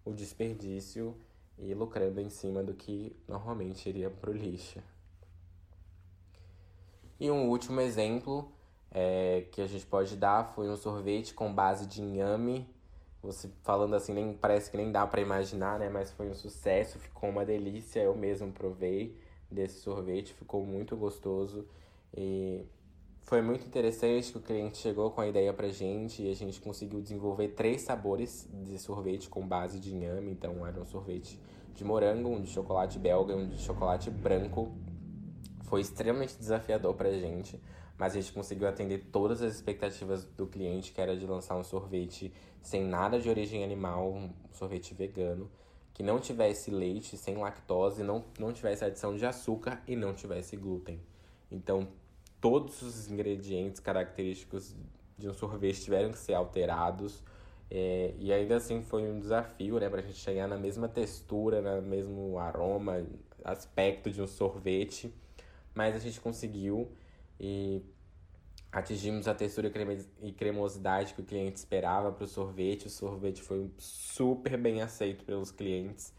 o 0.06 0.14
desperdício 0.14 1.16
e 1.58 1.74
lucrando 1.74 2.22
em 2.22 2.30
cima 2.30 2.64
do 2.64 2.74
que 2.74 3.16
normalmente 3.28 3.90
iria 3.90 4.10
para 4.10 4.30
o 4.30 4.34
lixo. 4.34 4.80
E 7.20 7.32
um 7.32 7.50
último 7.50 7.82
exemplo 7.82 8.52
é, 8.92 9.48
que 9.52 9.60
a 9.60 9.68
gente 9.68 9.86
pode 9.86 10.16
dar 10.16 10.54
foi 10.54 10.70
um 10.70 10.78
sorvete 10.78 11.34
com 11.34 11.54
base 11.54 11.88
de 11.88 12.02
inhame 12.02 12.70
você 13.28 13.50
falando 13.64 13.96
assim, 13.96 14.14
nem 14.14 14.34
parece 14.34 14.72
que 14.72 14.78
nem 14.78 14.92
dá 14.92 15.06
para 15.06 15.22
imaginar, 15.22 15.78
né? 15.78 15.90
Mas 15.90 16.12
foi 16.12 16.30
um 16.30 16.34
sucesso, 16.34 16.98
ficou 16.98 17.30
uma 17.30 17.46
delícia. 17.46 18.00
Eu 18.00 18.16
mesmo 18.16 18.52
provei 18.52 19.16
desse 19.52 19.80
sorvete, 19.82 20.34
ficou 20.34 20.66
muito 20.66 20.96
gostoso. 20.96 21.68
E 22.16 22.66
foi 23.22 23.42
muito 23.42 23.66
interessante 23.68 24.32
que 24.32 24.38
o 24.38 24.42
cliente 24.42 24.78
chegou 24.78 25.12
com 25.12 25.20
a 25.20 25.28
ideia 25.28 25.54
pra 25.54 25.68
gente 25.68 26.24
e 26.24 26.32
a 26.32 26.34
gente 26.34 26.62
conseguiu 26.62 27.02
desenvolver 27.02 27.50
três 27.50 27.82
sabores 27.82 28.48
de 28.54 28.80
sorvete 28.80 29.30
com 29.30 29.46
base 29.46 29.80
de 29.80 29.94
inhame. 29.94 30.32
Então 30.32 30.66
era 30.66 30.80
um 30.80 30.86
sorvete 30.86 31.40
de 31.76 31.84
morango, 31.84 32.30
um 32.30 32.42
de 32.42 32.50
chocolate 32.50 32.98
belga 32.98 33.34
e 33.34 33.36
um 33.36 33.48
de 33.48 33.60
chocolate 33.60 34.10
branco. 34.10 34.72
Foi 35.64 35.82
extremamente 35.82 36.38
desafiador 36.38 36.94
pra 36.94 37.12
gente, 37.12 37.62
mas 37.98 38.14
a 38.14 38.22
gente 38.22 38.32
conseguiu 38.32 38.68
atender 38.68 39.10
todas 39.12 39.42
as 39.42 39.56
expectativas 39.56 40.24
do 40.24 40.46
cliente, 40.46 40.92
que 40.92 41.02
era 41.02 41.18
de 41.18 41.26
lançar 41.26 41.56
um 41.56 41.64
sorvete 41.64 42.32
sem 42.62 42.84
nada 42.84 43.20
de 43.20 43.30
origem 43.30 43.64
animal, 43.64 44.12
um 44.12 44.30
sorvete 44.52 44.94
vegano, 44.94 45.50
que 45.94 46.04
não 46.04 46.20
tivesse 46.20 46.70
leite, 46.70 47.18
sem 47.18 47.36
lactose, 47.38 48.04
não, 48.04 48.24
não 48.38 48.54
tivesse 48.54 48.86
adição 48.86 49.16
de 49.16 49.26
açúcar 49.26 49.82
e 49.88 49.96
não 49.96 50.14
tivesse 50.14 50.56
glúten. 50.56 51.02
Então, 51.52 51.88
todos 52.40 52.82
os 52.84 53.10
ingredientes 53.10 53.80
característicos 53.80 54.76
de 55.18 55.28
um 55.28 55.34
sorvete 55.34 55.82
tiveram 55.82 56.12
que 56.12 56.20
ser 56.20 56.34
alterados. 56.34 57.24
É, 57.70 58.14
e 58.20 58.32
ainda 58.32 58.58
assim 58.58 58.84
foi 58.84 59.10
um 59.10 59.20
desafio, 59.20 59.80
né, 59.80 59.90
pra 59.90 60.02
gente 60.02 60.18
chegar 60.18 60.48
na 60.48 60.58
mesma 60.58 60.88
textura, 60.88 61.62
no 61.62 61.82
mesmo 61.82 62.38
aroma, 62.38 63.04
aspecto 63.44 64.12
de 64.12 64.22
um 64.22 64.28
sorvete. 64.28 65.12
Mas 65.74 65.96
a 65.96 66.00
gente 66.00 66.22
conseguiu 66.22 66.92
e 67.40 67.82
atingimos 68.72 69.28
a 69.28 69.34
textura 69.34 69.72
e 70.22 70.32
cremosidade 70.32 71.14
que 71.14 71.22
o 71.22 71.26
cliente 71.26 71.58
esperava 71.58 72.12
para 72.12 72.24
o 72.24 72.28
sorvete. 72.28 72.88
O 72.88 72.90
sorvete 72.90 73.42
foi 73.42 73.70
super 73.78 74.58
bem 74.58 74.82
aceito 74.82 75.24
pelos 75.24 75.52
clientes 75.52 76.14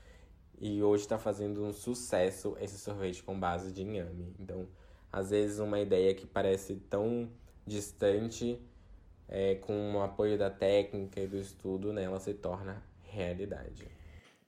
e 0.61 0.83
hoje 0.83 1.05
está 1.05 1.19
fazendo 1.19 1.65
um 1.65 1.73
sucesso 1.73 2.57
esse 2.61 2.79
sorvete 2.79 3.23
com 3.23 3.39
base 3.39 3.73
de 3.73 3.83
inhame. 3.83 4.35
Então, 4.39 4.67
às 5.13 5.31
vezes, 5.31 5.59
uma 5.59 5.79
ideia 5.79 6.15
que 6.15 6.27
parece 6.27 6.77
tão 6.91 7.31
distante, 7.67 8.61
é, 9.29 9.57
com 9.57 9.95
o 9.95 10.03
apoio 10.03 10.39
da 10.39 10.51
técnica 10.51 11.21
e 11.21 11.27
do 11.27 11.39
estudo, 11.39 11.93
né, 11.93 12.05
ela 12.05 12.19
se 12.19 12.35
torna 12.35 12.83
realidade. 13.03 13.87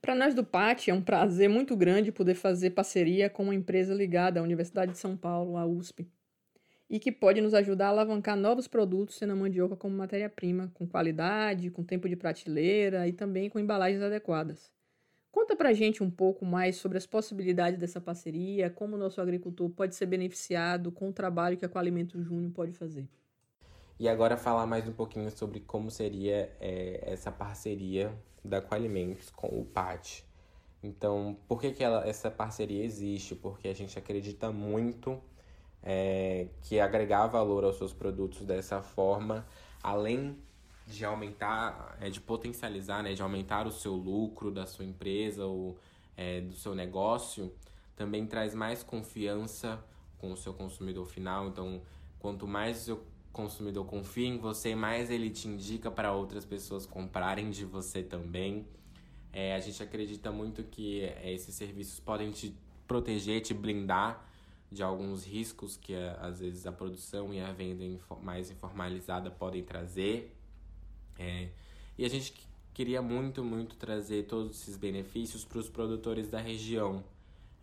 Para 0.01 0.15
nós 0.15 0.35
do 0.35 0.43
PAT, 0.43 0.89
é 0.89 0.95
um 0.95 1.03
prazer 1.03 1.49
muito 1.49 1.77
grande 1.77 2.11
poder 2.11 2.35
fazer 2.35 2.71
parceria 2.71 3.29
com 3.29 3.45
uma 3.45 3.55
empresa 3.55 3.93
ligada 3.95 4.41
à 4.41 4.43
Universidade 4.43 4.93
de 4.93 4.99
São 4.99 5.15
Paulo, 5.15 5.59
a 5.59 5.67
USP 5.67 6.09
e 6.91 6.99
que 6.99 7.13
pode 7.13 7.41
nos 7.41 7.55
ajudar 7.55 7.87
a 7.87 7.91
alavancar 7.91 8.37
novos 8.37 8.67
produtos 8.67 9.15
sendo 9.15 9.33
a 9.33 9.37
mandioca 9.37 9.77
como 9.77 9.97
matéria-prima, 9.97 10.73
com 10.75 10.85
qualidade, 10.85 11.71
com 11.71 11.85
tempo 11.85 12.09
de 12.09 12.17
prateleira 12.17 13.07
e 13.07 13.13
também 13.13 13.49
com 13.49 13.61
embalagens 13.61 14.03
adequadas. 14.03 14.73
Conta 15.31 15.55
pra 15.55 15.73
gente 15.73 16.03
um 16.03 16.11
pouco 16.11 16.45
mais 16.45 16.75
sobre 16.75 16.99
as 16.99 17.07
possibilidades 17.07 17.79
dessa 17.79 18.01
parceria, 18.01 18.69
como 18.69 18.97
o 18.97 18.99
nosso 18.99 19.21
agricultor 19.21 19.71
pode 19.71 19.95
ser 19.95 20.07
beneficiado 20.07 20.91
com 20.91 21.09
o 21.09 21.13
trabalho 21.13 21.57
que 21.57 21.65
a 21.65 21.69
Coalimento 21.69 22.21
Júnior 22.21 22.51
pode 22.51 22.73
fazer. 22.73 23.09
E 23.97 24.09
agora 24.09 24.37
falar 24.37 24.67
mais 24.67 24.89
um 24.89 24.93
pouquinho 24.93 25.31
sobre 25.31 25.61
como 25.61 25.89
seria 25.91 26.51
é, 26.61 27.01
essa 27.05 27.31
parceria 27.31 28.13
da 28.45 28.61
Coalimentos 28.61 29.31
com 29.31 29.47
o 29.47 29.65
PAT. 29.65 30.25
Então, 30.83 31.37
por 31.47 31.61
que, 31.61 31.71
que 31.71 31.85
ela, 31.85 32.09
essa 32.09 32.31
parceria 32.31 32.83
existe? 32.83 33.37
Porque 33.37 33.69
a 33.69 33.75
gente 33.75 33.97
acredita 33.97 34.51
muito 34.51 35.23
é, 35.83 36.49
que 36.63 36.79
agregar 36.79 37.27
valor 37.27 37.65
aos 37.65 37.77
seus 37.77 37.93
produtos 37.93 38.45
dessa 38.45 38.83
forma, 38.83 39.47
além 39.83 40.37
de 40.87 41.05
aumentar, 41.05 41.97
é, 42.01 42.11
de 42.11 42.21
potencializar, 42.21 43.03
né, 43.03 43.15
de 43.15 43.23
aumentar 43.23 43.67
o 43.67 43.73
seu 43.73 43.95
lucro 43.95 44.51
da 44.51 44.67
sua 44.67 44.85
empresa 44.85 45.45
ou 45.47 45.79
é, 46.17 46.41
do 46.41 46.55
seu 46.55 46.75
negócio, 46.75 47.53
também 47.97 48.27
traz 48.27 48.55
mais 48.55 48.83
confiança 48.83 49.83
com 50.19 50.33
o 50.33 50.37
seu 50.37 50.53
consumidor 50.53 51.07
final. 51.07 51.49
Então, 51.49 51.81
quanto 52.19 52.47
mais 52.47 52.83
o 52.83 52.85
seu 52.85 53.05
consumidor 53.33 53.87
confia 53.87 54.27
em 54.27 54.39
você, 54.39 54.75
mais 54.75 55.11
ele 55.11 55.31
te 55.31 55.49
indica 55.49 55.91
para 55.91 56.13
outras 56.13 56.45
pessoas 56.45 56.85
comprarem 56.85 57.51
de 57.51 57.65
você 57.65 58.03
também. 58.03 58.67
É, 59.33 59.55
a 59.55 59.61
gente 59.61 59.81
acredita 59.83 60.33
muito 60.33 60.65
que 60.65 61.03
é, 61.03 61.33
esses 61.33 61.55
serviços 61.55 62.01
podem 62.01 62.31
te 62.33 62.55
proteger, 62.87 63.41
te 63.41 63.55
blindar 63.55 64.29
de 64.71 64.83
alguns 64.83 65.25
riscos 65.25 65.77
que 65.77 65.95
eh, 65.95 66.17
às 66.21 66.41
vezes 66.41 66.67
a 66.67 66.73
produção 66.73 67.35
e 67.35 67.41
a 67.41 67.53
venda 67.53 67.85
mais 68.23 68.51
informalizada 68.51 69.31
podem 69.31 69.63
trazer. 69.65 70.37
É, 71.19 71.49
e 71.99 72.05
a 72.05 72.09
gente 72.09 72.33
queria 72.73 73.03
muito, 73.03 73.43
muito 73.45 73.77
trazer 73.77 74.27
todos 74.27 74.61
esses 74.61 74.77
benefícios 74.77 75.45
para 75.45 75.59
os 75.59 75.69
produtores 75.69 76.29
da 76.29 76.41
região. 76.41 77.05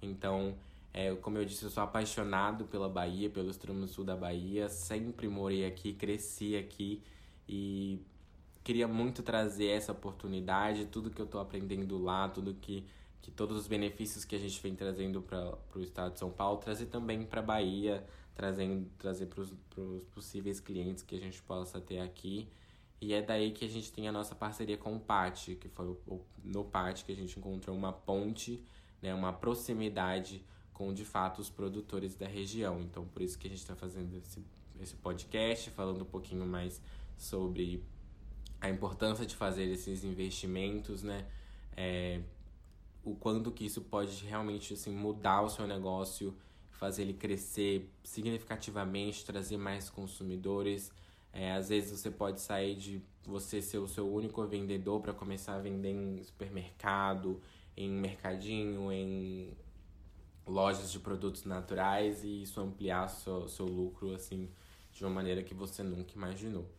Então, 0.01 0.55
é, 0.93 1.15
como 1.15 1.37
eu 1.37 1.45
disse, 1.45 1.63
eu 1.63 1.69
sou 1.69 1.83
apaixonado 1.83 2.65
pela 2.65 2.89
Bahia, 2.89 3.29
pelo 3.29 3.49
extremo 3.49 3.87
sul 3.87 4.03
da 4.03 4.15
Bahia, 4.15 4.67
sempre 4.67 5.27
morei 5.27 5.65
aqui, 5.65 5.93
cresci 5.93 6.55
aqui 6.57 7.01
e 7.47 8.01
queria 8.63 8.87
muito 8.87 9.23
trazer 9.23 9.67
essa 9.67 9.91
oportunidade, 9.91 10.85
tudo 10.87 11.09
que 11.09 11.21
eu 11.21 11.25
estou 11.25 11.39
aprendendo 11.39 11.97
lá, 11.97 12.27
tudo 12.27 12.53
que, 12.53 12.83
que 13.27 13.31
todos 13.31 13.57
os 13.57 13.67
benefícios 13.67 14.23
que 14.23 14.37
a 14.37 14.39
gente 14.39 14.57
vem 14.61 14.73
trazendo 14.73 15.21
para 15.21 15.57
o 15.75 15.81
estado 15.81 16.13
de 16.13 16.19
São 16.19 16.31
Paulo, 16.31 16.59
trazer 16.59 16.85
também 16.85 17.25
para 17.25 17.41
a 17.41 17.43
Bahia, 17.43 18.01
trazendo, 18.33 18.89
trazer 18.97 19.25
para 19.25 19.41
os 19.41 19.53
possíveis 20.13 20.61
clientes 20.61 21.03
que 21.03 21.13
a 21.13 21.19
gente 21.19 21.41
possa 21.41 21.81
ter 21.81 21.99
aqui. 21.99 22.47
E 23.01 23.13
é 23.13 23.21
daí 23.21 23.51
que 23.51 23.65
a 23.65 23.67
gente 23.67 23.91
tem 23.91 24.07
a 24.07 24.13
nossa 24.13 24.33
parceria 24.33 24.77
com 24.77 24.95
o 24.95 24.99
PAT, 25.01 25.55
que 25.55 25.67
foi 25.67 25.87
o, 26.07 26.21
no 26.41 26.63
PAT 26.63 27.03
que 27.03 27.11
a 27.11 27.15
gente 27.15 27.37
encontrou 27.37 27.75
uma 27.75 27.91
ponte, 27.91 28.63
né, 29.01 29.13
uma 29.13 29.33
proximidade 29.33 30.41
com 30.71 30.93
de 30.93 31.03
fato 31.03 31.41
os 31.41 31.49
produtores 31.49 32.15
da 32.15 32.27
região. 32.27 32.79
Então, 32.79 33.05
por 33.05 33.21
isso 33.21 33.37
que 33.37 33.47
a 33.47 33.49
gente 33.49 33.59
está 33.59 33.75
fazendo 33.75 34.15
esse, 34.15 34.41
esse 34.79 34.95
podcast, 34.95 35.69
falando 35.71 36.03
um 36.03 36.05
pouquinho 36.05 36.45
mais 36.45 36.81
sobre 37.17 37.83
a 38.61 38.69
importância 38.69 39.25
de 39.25 39.35
fazer 39.35 39.65
esses 39.65 40.05
investimentos, 40.05 41.03
né? 41.03 41.27
É, 41.75 42.21
o 43.07 43.15
quanto 43.15 43.51
que 43.51 43.65
isso 43.65 43.81
pode 43.81 44.25
realmente 44.25 44.73
assim, 44.73 44.91
mudar 44.91 45.41
o 45.41 45.49
seu 45.49 45.65
negócio, 45.65 46.35
fazer 46.71 47.03
ele 47.03 47.13
crescer 47.13 47.89
significativamente, 48.03 49.25
trazer 49.25 49.57
mais 49.57 49.89
consumidores. 49.89 50.91
É, 51.31 51.53
às 51.53 51.69
vezes 51.69 51.97
você 51.97 52.11
pode 52.11 52.41
sair 52.41 52.75
de 52.75 53.01
você 53.25 53.61
ser 53.61 53.77
o 53.77 53.87
seu 53.87 54.11
único 54.11 54.45
vendedor 54.45 54.99
para 55.01 55.13
começar 55.13 55.55
a 55.55 55.59
vender 55.59 55.91
em 55.91 56.21
supermercado, 56.21 57.41
em 57.77 57.89
mercadinho, 57.89 58.91
em 58.91 59.55
lojas 60.45 60.91
de 60.91 60.99
produtos 60.99 61.45
naturais 61.45 62.23
e 62.23 62.41
isso 62.41 62.59
ampliar 62.59 63.07
seu, 63.07 63.47
seu 63.47 63.65
lucro 63.65 64.13
assim 64.13 64.49
de 64.91 65.03
uma 65.03 65.11
maneira 65.11 65.43
que 65.43 65.53
você 65.53 65.81
nunca 65.81 66.13
imaginou. 66.13 66.69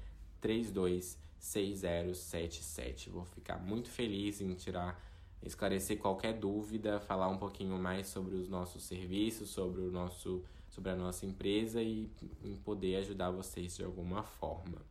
326077. 0.41 3.09
Vou 3.09 3.25
ficar 3.25 3.59
muito 3.59 3.89
feliz 3.89 4.39
em 4.41 4.53
tirar, 4.55 4.99
esclarecer 5.43 5.97
qualquer 5.97 6.33
dúvida, 6.33 6.99
falar 6.99 7.27
um 7.27 7.37
pouquinho 7.37 7.77
mais 7.77 8.07
sobre 8.07 8.35
os 8.35 8.47
nossos 8.47 8.83
serviços, 8.83 9.49
sobre 9.49 9.81
o 9.81 9.91
nosso, 9.91 10.43
sobre 10.69 10.91
a 10.91 10.95
nossa 10.95 11.25
empresa 11.25 11.81
e 11.81 12.09
em 12.43 12.55
poder 12.57 12.97
ajudar 12.97 13.31
vocês 13.31 13.75
de 13.75 13.83
alguma 13.83 14.23
forma. 14.23 14.81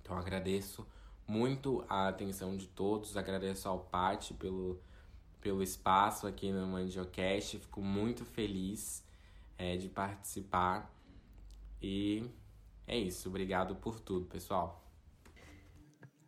Então 0.00 0.16
agradeço 0.16 0.86
muito 1.26 1.84
a 1.88 2.08
atenção 2.08 2.56
de 2.56 2.66
todos, 2.68 3.16
agradeço 3.16 3.68
ao 3.68 3.80
Pati 3.80 4.32
pelo 4.34 4.80
pelo 5.40 5.62
espaço 5.62 6.26
aqui 6.26 6.50
no 6.50 6.66
Mandiocast, 6.66 7.58
fico 7.58 7.80
muito 7.80 8.24
feliz 8.24 9.04
é, 9.56 9.76
de 9.76 9.88
participar 9.88 10.92
e 11.80 12.28
é 12.86 12.98
isso, 12.98 13.28
obrigado 13.28 13.76
por 13.76 14.00
tudo, 14.00 14.26
pessoal. 14.26 14.87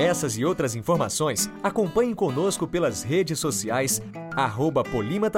Essas 0.00 0.36
e 0.38 0.44
outras 0.46 0.74
informações 0.74 1.50
acompanhem 1.62 2.14
conosco 2.14 2.66
pelas 2.66 3.02
redes 3.02 3.38
sociais 3.38 4.00
arroba 4.34 4.82